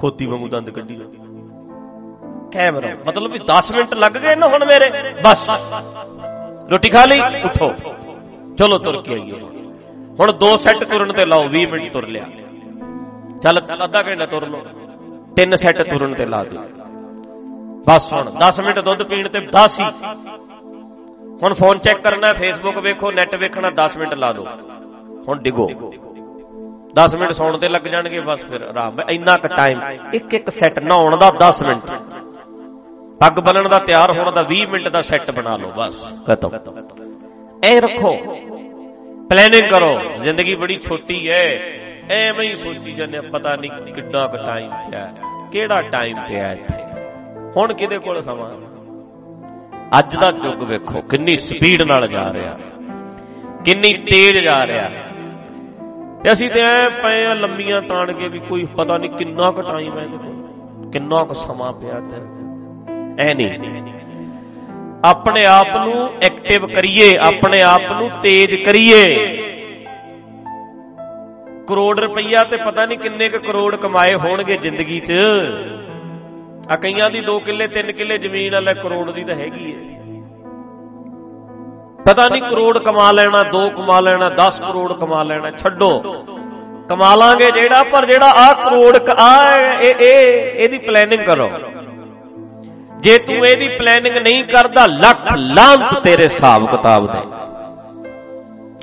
ਖੋਤੀ 0.00 0.26
ਵਾਂਗੂ 0.26 0.48
ਦੰਦ 0.48 0.70
ਕੱਢੀ 0.70 0.94
ਜੋ 0.96 1.04
ਕੈਮਰਾ, 2.52 2.88
ਮਤਲਬ 3.06 3.32
ਵੀ 3.32 3.38
10 3.46 3.70
ਮਿੰਟ 3.72 3.94
ਲੱਗ 3.94 4.12
ਗਏ 4.12 4.34
ਨਾ 4.36 4.46
ਹੁਣ 4.46 4.64
ਮੇਰੇ। 4.64 4.90
ਬਸ। 5.24 5.46
ਰੋਟੀ 6.70 6.90
ਖਾ 6.90 7.04
ਲਈ? 7.04 7.20
ਉਠੋ। 7.20 7.72
ਚਲੋ 8.58 8.78
ਤੁਰ 8.78 9.02
ਕੇ 9.02 9.12
ਆਈਏ। 9.12 9.32
ਹੁਣ 10.20 10.32
ਦੋ 10.32 10.56
ਸੈੱਟ 10.56 10.84
ਤੁਰਨ 10.84 11.12
ਤੇ 11.12 11.24
ਲਾਓ 11.24 11.48
20 11.48 11.66
ਮਿੰਟ 11.66 11.92
ਤੁਰ 11.92 12.06
ਲਿਆ। 12.06 12.24
ਚੱਲ 13.42 13.60
ਅੱਧਾ 13.84 14.02
ਘੰਟਾ 14.02 14.26
ਤੁਰ 14.26 14.48
ਲਓ। 14.48 14.60
ਤਿੰਨ 15.36 15.56
ਸੈੱਟ 15.56 15.82
ਤੁਰਨ 15.82 16.14
ਤੇ 16.14 16.26
ਲਾ 16.26 16.44
ਦਿਓ। 16.44 16.60
ਬਸ 17.88 18.12
ਹੁਣ 18.12 18.30
10 18.40 18.60
ਮਿੰਟ 18.60 18.78
ਦੁੱਧ 18.78 19.02
ਪੀਣ 19.02 19.28
ਤੇ 19.28 19.40
10 19.40 19.76
ਹੀ। 19.80 19.86
ਹੁਣ 21.42 21.54
ਫੋਨ 21.54 21.78
ਚੈੱਕ 21.78 22.00
ਕਰਨਾ, 22.00 22.32
ਫੇਸਬੁੱਕ 22.32 22.78
ਵੇਖੋ, 22.78 23.10
ਨੈਟ 23.10 23.34
ਵੇਖਣਾ 23.34 23.70
10 23.70 23.98
ਮਿੰਟ 23.98 24.14
ਲਾ 24.14 24.30
ਦਿਓ। 24.30 24.44
ਹੁਣ 25.28 25.38
ਡਿਗੋ। 25.38 25.68
10 26.94 27.16
ਮਿੰਟ 27.16 27.32
ਸੌਣ 27.32 27.58
ਤੇ 27.58 27.68
ਲੱਗ 27.68 27.82
ਜਾਣਗੇ, 27.82 28.20
ਬਸ 28.20 28.44
ਫਿਰ 28.44 28.60
ਆਰਾਮ। 28.60 28.96
ਇੰਨਾ 29.10 29.34
ਕੁ 29.34 29.48
ਟਾਈਮ 29.48 29.80
ਇੱਕ 30.14 30.34
ਇੱਕ 30.34 30.50
ਸੈੱਟ 30.50 30.78
ਨਹਾਉਣ 30.78 31.16
ਦਾ 31.16 31.32
10 31.38 31.62
ਮਿੰਟ। 31.62 32.09
ਪੱਗ 33.20 33.40
ਬੰਨਣ 33.40 33.68
ਦਾ 33.68 33.78
ਤਿਆਰ 33.78 34.12
ਹੋਣ 34.18 34.30
ਦਾ 34.32 34.42
20 34.42 34.66
ਮਿੰਟ 34.66 34.88
ਦਾ 34.88 35.02
ਸੈੱਟ 35.02 35.30
ਬਣਾ 35.30 35.56
ਲਓ, 35.56 35.72
ਬਸ, 35.76 35.96
ਖਤਮ। 36.26 36.50
ਐ 37.64 37.80
ਰੱਖੋ 37.80 38.16
ਪਲੈਨਿੰਗ 39.30 39.68
ਕਰੋ, 39.68 39.98
ਜ਼ਿੰਦਗੀ 40.20 40.54
ਬੜੀ 40.54 40.78
ਛੋਟੀ 40.80 41.28
ਹੈ 41.30 41.44
ਐਵੇਂ 42.10 42.48
ਹੀ 42.48 42.54
ਸੋਚੀ 42.56 42.92
ਜਾਂਦੇ 42.92 43.20
ਪਤਾ 43.20 43.56
ਨਹੀਂ 43.56 43.70
ਕਿੰਨਾ 43.70 44.22
ਕੁ 44.26 44.36
ਟਾਈਮ 44.36 44.70
ਪਿਆ, 44.90 45.12
ਕਿਹੜਾ 45.52 45.80
ਟਾਈਮ 45.82 46.16
ਪਿਆ 46.28 46.52
ਇੱਥੇ। 46.52 46.78
ਹੁਣ 47.56 47.72
ਕਿਹਦੇ 47.72 47.98
ਕੋਲ 47.98 48.22
ਸਮਾਂ? 48.22 48.50
ਅੱਜ 49.98 50.16
ਦਾ 50.16 50.32
ਯੁੱਗ 50.44 50.62
ਵੇਖੋ, 50.62 51.00
ਕਿੰਨੀ 51.00 51.34
ਸਪੀਡ 51.34 51.82
ਨਾਲ 51.82 52.08
ਜਾ 52.08 52.32
ਰਿਹਾ। 52.32 52.56
ਕਿੰਨੀ 53.64 53.92
ਤੇਜ਼ 53.92 54.38
ਜਾ 54.38 54.66
ਰਿਹਾ। 54.66 54.90
ਤੇ 56.24 56.32
ਅਸੀਂ 56.32 56.50
ਤੇ 56.50 56.60
ਐ 56.60 56.88
ਪਏ 57.02 57.24
ਆ 57.24 57.34
ਲੰਮੀਆਂ 57.34 57.82
ਤਾਣ 57.82 58.12
ਕੇ 58.12 58.28
ਵੀ 58.28 58.38
ਕੋਈ 58.38 58.66
ਪਤਾ 58.76 58.96
ਨਹੀਂ 58.96 59.10
ਕਿੰਨਾ 59.10 59.50
ਕੁ 59.50 59.62
ਟਾਈਮ 59.62 59.98
ਹੈ 59.98 60.04
ਇਹਦੇ 60.04 60.16
ਕੋਲ, 60.16 60.90
ਕਿੰਨਾ 60.90 61.24
ਕੁ 61.24 61.34
ਸਮਾਂ 61.34 61.72
ਪਿਆ 61.72 62.00
ਤੇ 62.00 62.39
ਐ 63.18 63.32
ਨਹੀਂ। 63.34 63.50
ਆਪਣੇ 65.04 65.44
ਆਪ 65.46 65.76
ਨੂੰ 65.76 66.08
ਐਕਟਿਵ 66.22 66.66
ਕਰੀਏ, 66.66 67.16
ਆਪਣੇ 67.18 67.62
ਆਪ 67.62 67.82
ਨੂੰ 67.92 68.10
ਤੇਜ਼ 68.22 68.54
ਕਰੀਏ। 68.64 69.04
ਕਰੋੜ 71.68 71.98
ਰੁਪਈਆ 72.00 72.42
ਤੇ 72.44 72.56
ਪਤਾ 72.56 72.84
ਨਹੀਂ 72.86 72.98
ਕਿੰਨੇ 72.98 73.28
ਕੁ 73.28 73.38
ਕਰੋੜ 73.38 73.76
ਕਮਾਏ 73.76 74.14
ਹੋਣਗੇ 74.14 74.56
ਜ਼ਿੰਦਗੀ 74.56 75.00
'ਚ। 75.00 75.12
ਆ 76.70 76.76
ਕਈਆਂ 76.76 77.10
ਦੀ 77.10 77.20
2 77.20 77.38
ਕਿੱਲੇ 77.38 77.66
3 77.68 77.92
ਕਿੱਲੇ 77.92 78.18
ਜ਼ਮੀਨ 78.18 78.52
ਵਾਲੇ 78.52 78.74
ਕਰੋੜ 78.74 79.10
ਦੀ 79.10 79.24
ਤਾਂ 79.24 79.34
ਹੈਗੀ 79.36 79.70
ਏ 79.70 79.74
ਪਤਾ 82.04 82.28
ਨਹੀਂ 82.28 82.42
ਕਰੋੜ 82.42 82.78
ਕਮਾ 82.78 83.10
ਲੈਣਾ 83.12 83.42
2 83.52 83.68
ਕਮਾ 83.70 84.00
ਲੈਣਾ 84.00 84.28
10 84.36 84.60
ਕਰੋੜ 84.60 84.92
ਕਮਾ 84.92 85.22
ਲੈਣਾ, 85.22 85.50
ਛੱਡੋ। 85.50 85.90
ਕਮਾ 86.88 87.14
ਲਾਂਗੇ 87.14 87.50
ਜਿਹੜਾ, 87.50 87.82
ਪਰ 87.82 88.06
ਜਿਹੜਾ 88.06 88.30
ਆ 88.38 88.52
ਕਰੋੜ 88.62 88.96
ਆ 89.10 89.56
ਇਹ 89.56 89.94
ਇਹ 89.94 90.62
ਇਹਦੀ 90.62 90.78
ਪਲੈਨਿੰਗ 90.78 91.20
ਕਰੋ। 91.20 91.50
ਜੇ 93.00 93.18
ਤੂੰ 93.18 93.46
ਇਹਦੀ 93.46 93.68
ਪਲੈਨਿੰਗ 93.68 94.16
ਨਹੀਂ 94.16 94.44
ਕਰਦਾ, 94.44 94.86
ਲੱਖ 94.86 95.36
ਲਾਂਤ 95.36 95.98
ਤੇਰੇ 95.98 96.24
ਹਿਸਾਬ 96.24 96.70
ਕਿਤਾਬ 96.70 97.06
ਦੇ। 97.06 97.40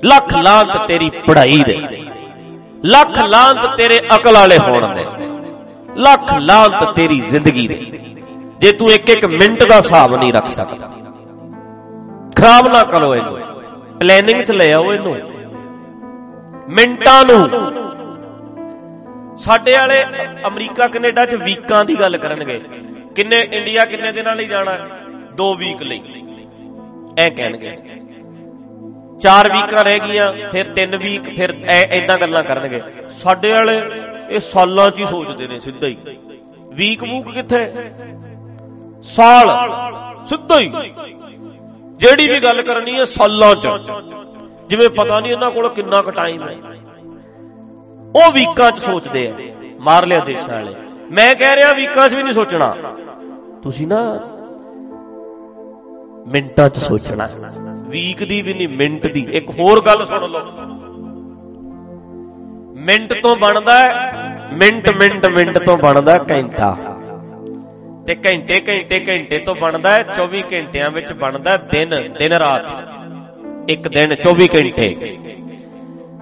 ਲੱਖ 0.07 0.33
ਲਾਂਤ 0.33 0.87
ਤੇਰੀ 0.87 1.09
ਪੜ੍ਹਾਈ 1.09 1.63
ਦੇ। 1.67 1.87
ਲੱਖ 2.85 3.19
ਲਾਂਤ 3.19 3.75
ਤੇਰੇ 3.77 3.99
ਅਕਲ 4.15 4.33
ਵਾਲੇ 4.33 4.57
ਹੋਣ 4.57 4.95
ਦੇ। 4.95 5.05
ਲੱਖ 5.97 6.33
ਲਾਂਤ 6.39 6.95
ਤੇਰੀ 6.95 7.19
ਜ਼ਿੰਦਗੀ 7.19 7.67
ਦੇ। 7.67 7.99
ਜੇ 8.59 8.71
ਤੂੰ 8.71 8.91
ਇੱਕ 8.91 9.09
ਇੱਕ 9.09 9.25
ਮਿੰਟ 9.25 9.63
ਦਾ 9.63 9.75
ਹਿਸਾਬ 9.75 10.15
ਨਹੀਂ 10.15 10.33
ਰੱਖ 10.33 10.47
ਸਕਦਾ। 10.47 10.91
ਖਰਾਬ 12.35 12.73
ਨਾ 12.73 12.83
ਕਰੋ 12.83 13.15
ਇਹਨੂੰ। 13.15 13.39
ਪਲੈਨਿੰਗ 13.99 14.43
'ਚ 14.43 14.51
ਲੈ 14.51 14.73
ਆਓ 14.73 14.93
ਇਹਨੂੰ। 14.93 15.17
ਮਿੰਟਾਂ 16.69 17.25
ਨੂੰ। 17.25 17.49
ਸਾਡੇ 19.37 19.77
ਵਾਲੇ 19.77 20.05
ਅਮਰੀਕਾ, 20.47 20.87
ਕੈਨੇਡਾ 20.87 21.25
'ਚ 21.25 21.35
ਵੀਕਾਂ 21.35 21.85
ਦੀ 21.85 21.99
ਗੱਲ 21.99 22.17
ਕਰਨਗੇ। 22.17 22.61
ਕਿੰਨੇ 23.17 23.37
ਇੰਡੀਆ 23.51 23.85
ਕਿੰਨੇ 23.85 24.11
ਦਿਨਾਂ 24.11 24.35
ਲਈ 24.35 24.45
ਜਾਣਾ? 24.45 24.77
2 25.35 25.53
ਵੀਕ 25.55 25.81
ਲਈ। 25.83 26.01
ਐ 27.19 27.29
ਕਹਿਣਗੇ। 27.29 27.71
4 29.21 29.49
ਵੀਕਾਂ 29.53 29.83
ਰਹਿ 29.83 29.99
ਗਈਆਂ, 29.99 30.31
ਫਿਰ 30.51 30.67
3 30.73 30.97
ਵੀਕ 30.97 31.29
ਫਿਰ 31.35 31.53
ਐਦਾਂ 31.67 32.17
ਗੱਲਾਂ 32.17 32.43
ਕਰਨਗੇ। 32.43 32.81
ਸਾਡੇ 33.09 33.51
ਵਾਲੇ 33.51 33.81
ਇਹ 34.29 34.39
ਸਾਲਾਂ 34.39 34.89
'ਚ 34.89 34.99
ਹੀ 34.99 35.05
ਸੋਚਦੇ 35.05 35.47
ਨੇ 35.47 35.59
ਸਿੱਧਾ 35.59 35.87
ਹੀ। 35.87 35.97
ਵੀਕ 36.73 37.03
ਵੂਕ 37.03 37.31
ਕਿੱਥੇ? 37.31 37.65
ਸਾਲ। 39.03 39.51
ਸਿੱਧਾ 40.25 40.59
ਹੀ। 40.59 40.71
ਜਿਹੜੀ 41.97 42.27
ਵੀ 42.27 42.39
ਗੱਲ 42.39 42.61
ਕਰਨੀ 42.61 42.93
ਹੈ 42.99 43.05
ਸਾਲਾਂ 43.05 43.53
'ਚ। 43.55 43.67
ਜਿਵੇਂ 44.69 44.89
ਪਤਾ 44.89 45.19
ਨਹੀਂ 45.19 45.31
ਇਹਨਾਂ 45.31 45.51
ਕੋਲ 45.51 45.69
ਕਿੰਨਾ 45.69 46.01
ਕੁ 46.01 46.11
ਟਾਈਮ 46.11 46.47
ਹੈ। 46.49 46.55
ਉਹ 48.15 48.31
ਵੀਕਾਂ 48.33 48.71
'ਚ 48.71 48.79
ਸੋਚਦੇ 48.79 49.27
ਆ। 49.27 49.33
ਮਾਰ 49.79 50.05
ਲਿਆ 50.05 50.19
ਦੇਸ਼ਾਂ 50.19 50.53
ਵਾਲੇ। 50.53 50.75
ਮੈਂ 51.11 51.33
ਕਹਿ 51.35 51.55
ਰਿਹਾ 51.55 51.73
ਵੀਕਾਂ 51.73 52.09
'ਚ 52.09 52.13
ਵੀ 52.13 52.23
ਨਹੀਂ 52.23 52.33
ਸੋਚਣਾ। 52.33 52.75
ਤੁਸੀਂ 53.67 53.87
ਨਾ 53.87 54.19
ਮਿੰਟਾਂ 56.27 56.69
'ਚ 56.69 56.77
ਸੋਚਣਾ। 56.77 57.29
ਵੀਕ 57.89 58.23
ਦੀ 58.23 58.41
ਵੀ 58.41 58.53
ਨਹੀਂ, 58.53 58.67
ਮਿੰਟ 58.67 59.07
ਦੀ। 59.13 59.27
ਇੱਕ 59.31 59.49
ਹੋਰ 59.49 59.81
ਗੱਲ 59.85 60.05
ਸੁਣ 60.05 60.29
ਲਓ। 60.29 60.39
ਮਿੰਟ 62.81 63.13
ਤੋਂ 63.13 63.35
ਬਣਦਾ 63.35 63.89
ਮਿੰਟ 64.53 64.89
ਮਿੰਟ 64.89 65.25
ਮਿੰਟ 65.25 65.57
ਤੋਂ 65.57 65.77
ਬਣਦਾ 65.77 66.17
ਘੰਟਾ। 66.31 66.77
ਤੇ 68.07 68.15
ਘੰਟੇ 68.15 68.61
ਘੰਟੇ 68.69 69.05
ਘੰਟੇ 69.09 69.37
ਤੋਂ 69.37 69.55
ਬਣਦਾ 69.55 70.03
24 70.03 70.43
ਘੰਟਿਆਂ 70.53 70.91
ਵਿੱਚ 70.91 71.13
ਬਣਦਾ 71.13 71.57
ਦਿਨ 71.57 72.13
ਦਿਨ 72.19 72.33
ਰਾਤ। 72.33 72.65
ਇੱਕ 73.69 73.87
ਦਿਨ 73.87 74.15
24 74.15 74.47
ਘੰਟੇ। 74.55 75.17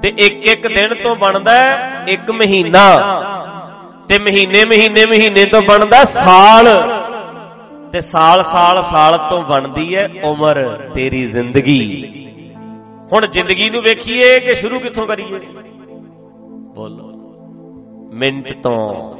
ਤੇ 0.02 0.14
ਇੱਕ 0.18 0.46
ਇੱਕ 0.46 0.68
ਦਿਨ 0.68 0.94
ਤੋਂ 1.04 1.16
ਬਣਦਾ 1.16 1.74
ਇੱਕ 2.08 2.32
ਮਹੀਨਾ। 2.32 2.90
ਤੇ 4.08 4.20
ਮਹੀਨੇ 4.20 4.66
ਮਹੀਨੇ 4.66 5.06
ਮਹੀਨੇ 5.06 5.46
ਤੋਂ 5.46 5.62
ਬਣਦਾ 5.62 6.04
ਸਾਲ। 6.04 6.68
ਤੇ 7.96 8.02
ਸਾਲ 8.02 8.44
ਸਾਲ 8.44 8.82
ਸਾਲ 8.82 9.18
ਤੋਂ 9.30 9.44
ਬਣਦੀ 9.44 9.96
ਹੈ 9.96 10.10
ਉਮਰ 10.24 10.90
ਤੇਰੀ 10.94 11.26
ਜ਼ਿੰਦਗੀ। 11.26 12.04
ਹੁਣ 13.14 13.26
ਜ਼ਿੰਦਗੀ 13.26 13.70
ਨੂੰ 13.70 13.82
ਵੇਖੀਏ 13.82 14.40
ਕਿ 14.40 14.54
ਸ਼ੁਰੂ 14.54 14.80
ਕਿੱਥੋਂ 14.80 15.08
ਕਰੀਏ? 15.08 15.40
ਬੋਲੋ। 16.76 17.06
ਮਿੰਟ 18.14 18.54
ਤੋਂ। 18.64 19.14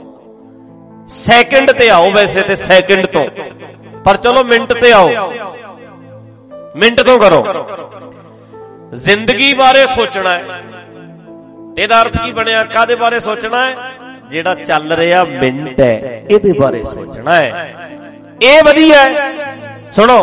ਸੈਕਿੰਡ 1.06 1.72
ਤੇ 1.72 1.90
ਆਓ 1.90 2.12
ਵੈਸੇ 2.12 2.42
ਤੇ 2.42 2.56
ਸੈਕਿੰਡ 2.56 3.06
ਤੋਂ। 3.06 3.24
ਪਰ 4.06 4.18
ਚਲੋ 4.18 4.44
ਮਿੰਟ 4.44 4.74
ਤੇ 4.74 4.92
ਆਓ। 4.92 5.10
ਮਿੰਟ 6.76 7.02
ਤੋਂ 7.02 7.20
ਕਰੋ। 7.20 7.46
ਜ਼ਿੰਦਗੀ 8.94 9.54
ਬਾਰੇ 9.54 9.86
ਸੋਚਣਾ 9.88 10.38
ਹੈ। 10.38 10.44
ਇਹਦਾ 11.80 12.02
ਅਰਥ 12.02 12.18
ਕੀ 12.18 12.32
ਬਣਿਆ? 12.32 12.64
ਕਾਦੇ 12.64 12.96
ਬਾਰੇ 12.96 13.20
ਸੋਚਣਾ 13.20 13.66
ਹੈ? 13.66 13.76
ਜਿਹੜਾ 14.30 14.56
ਚੱਲ 14.56 14.92
ਰਿਹਾ 14.92 15.24
ਮਿੰਟ 15.24 15.82
ਹੈ, 15.82 16.26
ਇਹਦੇ 16.32 16.54
ਬਾਰੇ 16.62 16.84
ਸੋਚਣਾ 16.84 17.36
ਹੈ। 17.36 17.95
ਇਹ 18.44 18.64
ਵਧੀਆ 18.66 19.02
ਹੈ। 19.02 19.90
ਸੁਣੋ, 19.92 20.18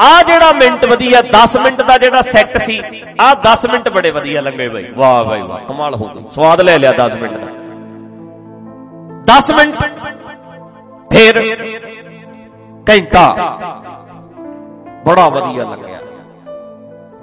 ਆ 0.00 0.22
ਜਿਹੜਾ 0.22 0.52
ਮਿੰਟ 0.52 0.84
ਵਧੀਆ 0.86 1.20
10 1.32 1.56
ਮਿੰਟ 1.56 1.82
ਦਾ 1.82 1.96
ਜਿਹੜਾ 1.98 2.20
ਸੈੱਟ 2.22 2.56
ਸੀ, 2.58 2.78
ਆ 3.20 3.34
10 3.42 3.64
ਮਿੰਟ 3.66 3.88
ਬੜੇ 3.88 4.10
ਵਧੀਆ 4.10 4.40
ਲੱਗੇ 4.40 4.68
ਬਈ। 4.68 4.84
ਵਾਹ 4.92 5.24
ਬਈ 5.24 5.42
ਵਾਹ, 5.42 5.58
ਕਮਾਲ 5.66 5.94
ਹੋ 5.94 6.08
ਗਈ। 6.08 6.22
ਸਵਾਦ 6.30 6.60
ਲੈ 6.60 6.78
ਲਿਆ 6.78 6.92
10 6.92 7.16
ਮਿੰਟ 7.16 7.36
ਦਾ। 7.36 7.46
10 9.26 9.50
ਮਿੰਟ, 9.50 9.84
ਫਿਰ 11.12 11.40
ਘੰਟਾ। 12.90 13.26
ਬੜਾ 15.06 15.28
ਵਧੀਆ 15.28 15.64
ਲੱਗਿਆ 15.64 15.98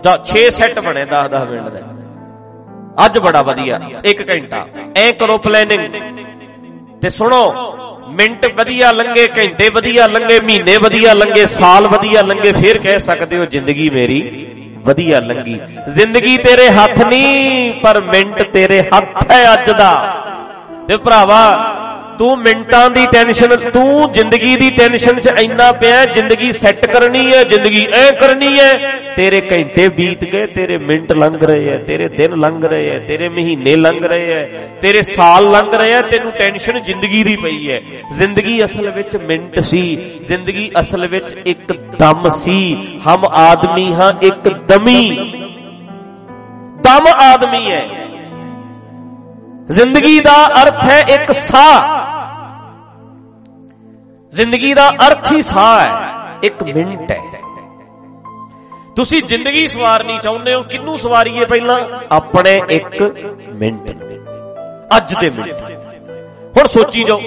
ਜਾਂ 0.04 0.18
6 0.26 0.50
ਸੈੱਟ 0.52 0.80
ਬਣੇ 0.80 1.06
10 1.06 1.28
10 1.32 1.44
ਮਿੰਟ 1.46 1.68
ਦੇ। 1.70 1.82
ਅੱਜ 3.06 3.18
ਬੜਾ 3.20 3.42
ਵਧੀਆ 3.42 3.80
1 4.06 4.22
ਘੰਟਾ। 4.30 4.66
ਐ 4.98 5.12
ਕਰੋ 5.12 5.38
ਪਲੈਨਿੰਗ 5.38 5.94
ਤੇ 7.02 7.10
ਸੁਣੋ 7.10 7.42
ਮਿੰਟ 8.12 8.46
ਵਧੀਆ 8.58 8.91
ਲੰਗੇ 8.91 9.27
ਘੰਟੇ 9.38 9.70
ਵਧੀਆ 9.70 10.08
ਲੰਗੇ 10.08 10.39
ਮਹੀਨੇ 10.39 10.77
ਵਧੀਆ 10.77 11.13
ਲੰਗੇ 11.13 11.46
ਸਾਲ 11.46 11.88
ਵਧੀਆ 11.88 12.22
ਲੰਗੇ 12.22 12.51
ਫਿਰ 12.51 12.77
ਕਹਿ 12.77 13.00
ਸਕਦੇ 13.00 13.38
ਹੋ 13.38 13.46
ਜ਼ਿੰਦਗੀ 13.46 13.89
ਮੇਰੀ 13.89 14.22
ਵਧੀਆ 14.86 15.20
ਲੰਗੀ 15.20 15.60
ਜ਼ਿੰਦਗੀ 15.89 16.38
ਤੇਰੇ 16.38 16.70
ਹੱਥ 16.70 17.01
ਨਹੀਂ, 17.01 17.74
ਪਰ 17.74 18.01
ਮਿੰਟ 18.01 18.41
ਤੇਰੇ 18.44 18.82
ਹੱਥ 18.82 19.32
ਹੈ 19.32 19.53
ਅੱਜ 19.53 19.70
ਦਾ। 19.70 19.91
ਤੇ 20.88 20.98
ਭਰਾਵਾ, 20.98 21.41
ਤੂੰ 22.18 22.38
ਮਿੰਟਾਂ 22.39 22.89
ਦੀ 22.89 23.06
ਟੈਨਸ਼ਨ, 23.12 23.56
ਤੂੰ 23.72 24.12
ਜ਼ਿੰਦਗੀ 24.12 24.56
ਦੀ 24.56 24.70
ਟੈਨਸ਼ਨ 24.70 25.20
'ਚ 25.20 25.34
ਇੰਨਾ 25.39 25.72
ਪਿਆ, 25.72 26.03
ਜ਼ਿੰਦਗੀ 26.06 26.51
ਸੈੱਟ 26.51 26.86
ਕਰਨੀ 26.86 27.25
ਹੈ, 27.34 27.44
ਜ਼ਿੰਦਗੀ 27.44 27.86
ਐ 27.94 28.12
ਕਰਨੀ 28.12 28.60
ਹੈ 28.60 29.00
ਤੇਰੇ 29.15 29.41
ਘੰਟੇ 29.41 29.88
ਬੀਤ 29.89 30.24
ਗਏ, 30.25 30.46
ਤੇਰੇ 30.46 30.77
ਮਿੰਟ 30.77 31.12
ਲੰਘ 31.12 31.38
ਰਹੇ 31.44 31.70
ਐ, 31.70 31.77
ਤੇਰੇ 31.77 32.08
ਦਿਨ 32.08 32.36
ਲੰਘ 32.36 32.65
ਰਹੇ 32.65 32.89
ਐ, 32.96 33.00
ਤੇਰੇ 33.06 33.30
ਮਹੀਨੇ 33.30 33.75
ਲੰਘ 33.75 34.06
ਰਹੇ 34.06 34.34
ਐ, 34.34 34.46
ਤੇਰੇ 34.82 35.01
ਸਾਲ 35.01 35.50
ਲੰਘ 35.51 35.72
ਰਹੇ 35.75 35.94
ਐ, 35.94 36.01
ਤੈਨੂੰ 36.01 36.32
ਟੈਨਸ਼ਨ 36.32 36.80
ਜ਼ਿੰਦਗੀ 36.80 37.24
ਦੀ 37.24 37.36
ਪਈ 37.36 37.70
ਐ। 37.70 37.80
ਜ਼ਿੰਦਗੀ 38.12 38.63
ਅਸਲ 38.63 38.89
ਵਿੱਚ 38.91 39.15
ਮਿੰਟ 39.18 39.60
ਸੀ, 39.60 39.82
ਜ਼ਿੰਦਗੀ 40.22 40.70
ਅਸਲ 40.80 41.08
ਵਿੱਚ 41.08 41.36
ਇੱਕ 41.46 41.74
ਦਮ 42.00 42.27
ਸੀ। 42.27 42.75
ਹਮ 43.08 43.25
ਆਦਮੀ 43.38 43.94
ਹਾਂ, 43.94 44.12
ਇੱਕ 44.22 44.50
ਦਮੀ। 44.68 45.10
ਦਮ 46.84 47.08
ਆਦਮੀ 47.15 47.72
ਹੈ 47.72 47.86
ਜ਼ਿੰਦਗੀ 49.70 50.20
ਦਾ 50.20 50.62
ਅਰਥ 50.62 50.84
ਹੈ 50.84 51.00
ਇੱਕ 51.00 51.32
ਸਾਹ। 51.32 52.00
ਜ਼ਿੰਦਗੀ 54.34 54.74
ਦਾ 54.74 54.89
ਅਰਥ 55.08 55.32
ਹੀ 55.32 55.41
ਸਾਹ 55.41 55.80
ਹੈ 55.80 55.91
ਇੱਕ 56.44 56.63
ਮਿੰਟ 56.63 57.12
ਹੈ 57.12 57.18
ਤੁਸੀਂ 58.96 59.22
ਜ਼ਿੰਦਗੀ 59.24 59.68
ਸਵਾਰਨੀ 59.68 60.18
ਚਾਹੁੰਦੇ 60.22 60.54
ਹੋ, 60.54 60.64
ਕਿੰਨੂੰ 60.64 60.98
ਸਵਾਰੀਏ 61.00 61.46
ਪਹਿਲਾਂ? 61.46 61.78
ਆਪਣੇ 62.12 62.62
ਇੱਕ 62.70 63.04
ਮਿੰਟ 63.54 63.92
ਨੂੰ। 63.92 64.10
ਅੱਜ 64.98 65.14
ਦੇ 65.14 65.30
ਮਿੰਟ 65.30 65.62
ਹੁਣ 66.58 66.68
ਸੋਚੀ 66.68 67.04
ਜਾਓ। 67.04 67.22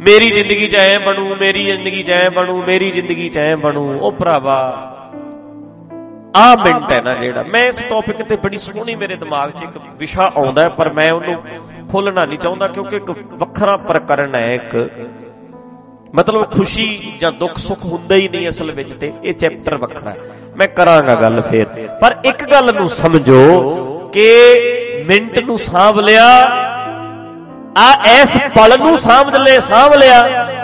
ਮੇਰੀ 0.00 0.30
ਜ਼ਿੰਦਗੀ 0.30 0.68
'ਚ 0.68 0.74
ਐ 0.74 0.98
ਬਣੂ, 0.98 1.34
ਮੇਰੀ 1.34 1.64
ਜ਼ਿੰਦਗੀ 1.64 2.02
'ਚ 2.02 2.10
ਐ 2.10 2.28
ਬਣੂ, 2.28 2.62
ਮੇਰੀ 2.66 2.90
ਜ਼ਿੰਦਗੀ 2.90 3.28
'ਚ 3.28 3.38
ਐ 3.38 3.54
ਬਣੂ। 3.54 3.98
ਉਹ 3.98 4.12
ਭਰਾਵਾ, 4.12 4.56
ਆ 6.36 6.52
ਮਿੰਟ 6.52 6.92
ਹੈ 6.92 7.00
ਨਾ 7.04 7.14
ਜਿਹੜਾ। 7.14 7.42
ਮੈਂ 7.42 7.64
ਇਸ 7.64 7.78
ਟੌਪਿਕ 7.78 8.22
ਤੇ 8.22 8.36
ਬੜੀ 8.36 8.56
ਸੋਹਣੀ 8.56 8.94
ਮੇਰੇ 8.94 9.16
ਦਿਮਾਗ 9.16 9.50
'ਚ 9.50 9.62
ਇੱਕ 9.62 9.78
ਵਿਸ਼ਾ 9.98 10.28
ਆਉਂਦਾ 10.36 10.62
ਹੈ, 10.62 10.68
ਪਰ 10.68 10.92
ਮੈਂ 10.92 11.12
ਉਹਨੂੰ 11.12 11.42
ਖੋਲਣਾ 11.88 12.26
ਨਹੀਂ 12.26 12.38
ਚਾਹੁੰਦਾ, 12.38 12.68
ਕਿਉਂਕਿ 12.68 12.96
ਇੱਕ 12.96 13.10
ਵੱਖਰਾ 13.10 13.76
ਪ੍ਰਕਰਨ 13.76 14.34
ਹੈ 14.34 14.54
ਇੱਕ। 14.54 14.90
ਮਤਲਬ 16.14 16.50
ਖੁਸ਼ੀ 16.50 17.12
ਜਾਂ 17.20 17.32
ਦੁੱਖ 17.32 17.58
ਸੁੱਖ 17.58 17.84
ਹੁੰਦਾ 17.84 18.14
ਹੀ 18.14 18.28
ਨਹੀਂ 18.28 18.48
ਅਸਲ 18.48 18.72
ਵਿੱਚ 18.72 18.92
ਤੇ 18.92 19.12
ਇਹ 19.24 19.34
ਚੈਪਟਰ 19.34 19.76
ਵੱਖਰਾ 19.76 20.10
ਹੈ। 20.10 20.18
ਮੈਂ 20.58 20.68
ਕਰਾਂਗਾ 20.68 21.14
ਗੱਲ 21.14 21.42
ਫੇਰ। 21.42 21.66
ਪਰ 22.00 22.16
ਇੱਕ 22.24 22.44
ਗੱਲ 22.44 22.74
ਨੂੰ 22.74 22.88
ਸਮਝੋ 22.90 23.40
ਕਿ 24.12 24.24
ਮਿੰਟ 25.06 25.38
ਨੂੰ 25.38 25.58
ਸਾਂਭ 25.58 26.00
ਲਿਆ, 26.00 26.28
ਆ 27.78 27.92
ਇਸ 28.22 28.36
ਪਲ 28.54 28.78
ਨੂੰ 28.78 28.98
ਸਾਂਭ 28.98 29.34
ਲੈ, 29.34 29.58
ਸਾਂਭ 29.58 29.94
ਲਿਆ 29.94 30.22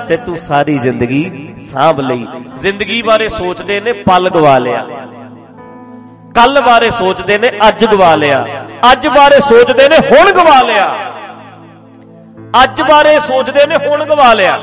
ਤੇ 0.08 0.16
ਤੂੰ 0.16 0.36
ਸਾਰੀ 0.36 0.78
ਜ਼ਿੰਦਗੀ 0.78 1.54
ਸਾਂਭ 1.56 2.00
ਲਈ। 2.00 2.26
ਜ਼ਿੰਦਗੀ 2.54 3.02
ਬਾਰੇ 3.02 3.28
ਸੋਚਦੇ 3.28 3.80
ਨੇ, 3.80 3.92
ਪਲ 3.92 4.28
ਗਵਾ 4.28 4.58
ਲਿਆ। 4.58 4.86
ਕੱਲ 6.34 6.60
ਬਾਰੇ 6.66 6.90
ਸੋਚਦੇ 6.90 7.38
ਨੇ, 7.38 7.50
ਅੱਜ 7.68 7.84
ਗਵਾ 7.84 8.14
ਲਿਆ। 8.14 8.46
ਅੱਜ 8.92 9.08
ਬਾਰੇ 9.08 9.40
ਸੋਚਦੇ 9.40 9.88
ਨੇ, 9.88 9.96
ਹੁਣ 9.96 10.32
ਗਵਾ 10.32 10.60
ਲਿਆ। 10.66 10.94
ਅੱਜ 12.64 12.82
ਬਾਰੇ 12.82 13.20
ਸੋਚਦੇ 13.20 13.66
ਨੇ, 13.66 13.88
ਹੁਣ 13.88 14.04
ਗਵਾ 14.04 14.32
ਲਿਆ। 14.34 14.60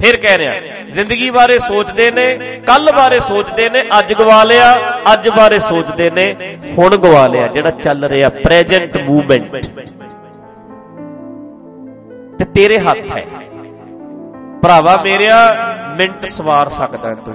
ਫਿਰ 0.00 0.16
ਕਹਿ 0.16 0.36
ਰਿਹਾ, 0.38 0.52
ਜ਼ਿੰਦਗੀ 0.88 1.30
ਬਾਰੇ 1.30 1.58
ਸੋਚਦੇ 1.58 2.10
ਨੇ 2.10 2.26
ਕੱਲ 2.66 2.90
ਬਾਰੇ 2.96 3.18
ਸੋਚਦੇ 3.20 3.68
ਨੇ, 3.70 3.82
ਅੱਜ 3.98 4.14
ਗਵਾ 4.14 4.42
ਲਿਆ, 4.44 4.74
ਅੱਜ 5.12 5.28
ਬਾਰੇ 5.28 5.58
ਸੋਚਦੇ 5.58 6.10
ਨੇ, 6.10 6.34
ਹੁਣ 6.78 6.96
ਗਵਾ 6.96 7.26
ਲਿਆ, 7.26 7.46
ਜਿਹੜਾ 7.46 7.70
ਚੱਲ 7.82 8.04
ਰਿਹਾ 8.04 8.28
ਪ੍ਰੈਜੈਂਟ 8.28 8.96
ਮੂਵਮੈਂਟ 8.98 9.66
ਤੇ 12.38 12.44
ਤੇਰੇ 12.44 12.78
ਹੱਥ 12.78 13.16
ਹੈ। 13.16 13.24
ਭਰਾਵਾ 14.62 14.96
ਮੇਰਿਆ, 15.04 15.36
ਮਿੰਟ 15.96 16.26
ਸਵਾਰ 16.26 16.68
ਸਕਦਾ 16.68 17.14
ਤੂੰ। 17.14 17.34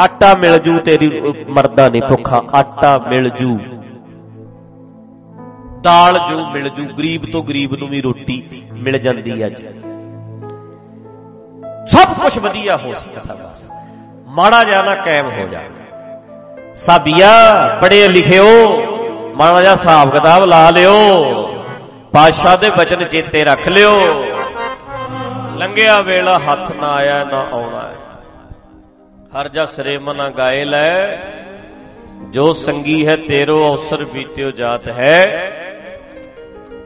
ਆਟਾ 0.00 0.34
ਮਿਲ 0.34 0.58
ਜੂ, 0.58 0.78
ਤੇਰੀ 0.78 1.10
ਮਰਦਾ 1.48 1.88
ਨਹੀਂ 1.88 2.02
ਭੁੱਖਾ। 2.02 2.42
ਆਟਾ 2.54 2.96
ਮਿਲ 3.08 3.30
ਜੂ। 3.30 3.58
ਦਾਲ 5.82 6.18
ਜੋ 6.30 6.46
ਮਿਲ 6.50 6.68
ਜੂ, 6.68 6.84
ਗਰੀਬ 6.98 7.22
ਤੋਂ 7.32 7.42
ਗਰੀਬ 7.44 7.74
ਨੂੰ 7.74 7.88
ਵੀ 7.88 8.00
ਰੋਟੀ 8.00 8.42
ਮਿਲ 8.72 8.98
ਜਾਂਦੀ 8.98 9.46
ਅੱਜ। 9.46 9.64
ਸਭ 11.92 12.22
ਕੁਝ 12.22 12.38
ਵਧੀਆ 12.38 12.76
ਹੋ 12.76 12.94
ਸਕਦਾ 12.94 13.34
ਬਸ 13.34 13.70
ਮਾੜਾ 14.26 14.64
ਜਿਹਾ 14.64 14.82
ਨਾ 14.82 14.94
ਕਾਇਮ 14.94 15.30
ਹੋ 15.30 15.46
ਜਾ। 15.46 15.60
ਸਾਬੀਆ 16.74 17.28
ਪੜੇ 17.80 18.08
ਲਿਖਿਓ, 18.08 18.82
ਮਾੜਾ 19.34 19.60
ਜਿਹਾ 19.60 19.72
ਹਿਸਾਬ 19.72 20.10
ਕਿਤਾਬ 20.10 20.44
ਲਾ 20.44 20.70
ਲਿਓ। 20.70 20.94
ਪਾਸ਼ਾ 22.12 22.56
ਦੇ 22.56 22.70
ਬਚਨ 22.70 23.04
ਚੇਤੇ 23.04 23.44
ਰੱਖ 23.44 23.68
ਲਿਓ। 23.68 24.24
ਲੰਘਿਆ 25.56 26.00
ਵੇਲਾ 26.00 26.38
ਹੱਥ 26.38 26.72
ਨਾ 26.72 26.92
ਆਇਆ, 26.92 27.24
ਨਾ 27.24 27.46
ਆਉਣਾ 27.52 27.88
ਹੈ। 27.88 27.96
ਹਰ 29.40 29.48
ਜਾ 29.48 29.66
ਸਰੇ 29.66 29.98
ਮਨਾ 29.98 30.30
ਗਾਏ 30.30 30.64
ਲੈ। 30.64 31.16
ਜੋ 32.30 32.52
ਸੰਗੀ 32.52 33.06
ਹੈ 33.06 33.16
ਤੇਰੋ 33.16 33.70
ਅਵਸਰ 33.70 34.04
ਬੀਤਿਓ 34.04 34.50
ਜਾਤ 34.50 34.88
ਹੈ। 34.88 35.22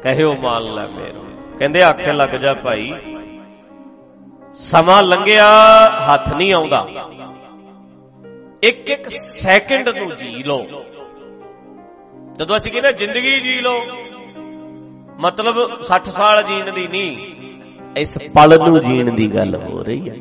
ਕਹਿਓ 0.02 0.34
ਮਾਲ 0.34 0.74
ਲੈ 0.74 0.86
ਮੇਰੋ। 0.86 1.24
ਕਹਿੰਦੇ 1.58 1.82
ਆਖੇ 1.82 2.12
ਲੱਗ 2.12 2.28
ਜਾ 2.28 2.54
ਭਾਈ 2.54 2.92
ਸਮਾਂ 4.54 5.02
ਲੰਘਿਆ, 5.02 5.50
ਹੱਥ 5.88 6.34
ਨਹੀਂ 6.34 6.52
ਆਉਂਦਾ। 6.52 6.86
ਇੱਕ 8.62 8.90
ਇੱਕ 8.90 9.08
ਸੈਕਿੰਡ 9.08 9.88
ਨੂੰ 9.88 10.16
ਜੀ 10.16 10.42
ਲਓ। 10.42 10.60
ਜਦੋਂ 12.34 12.56
ਅਸੀਂ 12.56 12.72
ਕਹਿੰਦੇ 12.72 12.92
ਜ਼ਿੰਦਗੀ 12.92 13.40
ਜੀ 13.40 13.60
ਲਓ, 13.60 13.80
ਮਤਲਬ 15.20 15.82
60 15.82 16.06
ਸਾਲ 16.06 16.42
ਜੀਣ 16.42 16.72
ਦੀ 16.72 16.88
ਨਹੀਂ, 16.88 17.34
ਇਸ 17.96 18.18
ਪਲ 18.18 18.58
ਨੂੰ 18.68 18.80
ਜੀਣ 18.80 19.14
ਦੀ 19.14 19.34
ਗੱਲ 19.34 19.56
ਹੋ 19.56 19.82
ਰਹੀ 19.82 20.10
ਹੈ। 20.10 20.14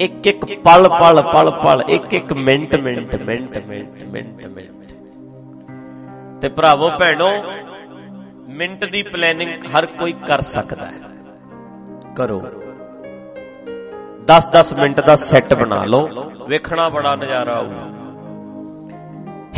ਇੱਕ 0.00 0.26
ਇੱਕ 0.26 0.44
ਪਲ 0.44 0.88
ਪਲ 0.88 1.22
ਪਲ 1.22 1.50
ਪਲ 1.50 1.82
ਇੱਕ 1.90 2.14
ਇੱਕ 2.14 2.32
minute 2.32 2.76
minute 2.76 3.16
minute 3.16 3.58
minute 3.58 4.02
minute 4.02 4.46
minute. 4.46 4.92
ਤੇ 6.42 6.48
ਭਰਾਵੋ, 6.48 6.90
ਭੈਣੋ, 6.98 7.44
ਮਿੰਟ 8.48 8.84
ਦੀ 8.84 9.02
ਪਲੈਨਿੰਗ 9.02 9.64
ਹਰ 9.64 9.86
ਕੋਈ 9.86 10.12
ਕਰ 10.12 10.40
ਸਕਦਾ 10.40 10.86
ਹੈ। 10.86 11.00
ਕਰੋ। 12.16 12.40
10-10 14.30 14.72
ਮਿੰਟ 14.74 15.00
ਦਾ 15.06 15.14
ਸੈੱਟ 15.16 15.54
ਬਣਾ 15.54 15.84
ਲਓ। 15.84 16.02
ਵੇਖਣਾ 16.48 16.88
ਬੜਾ 16.88 17.14
ਨਜ਼ਾਰਾ 17.16 17.56
ਆਊ 17.56 17.70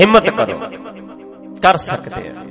ਹਿੰਮਤ 0.00 0.31
ਕਰੋ। 0.31 0.59
ਕਰ 1.62 1.76
ਸਕਦੇ 1.76 2.29
ਆ। 2.29 2.45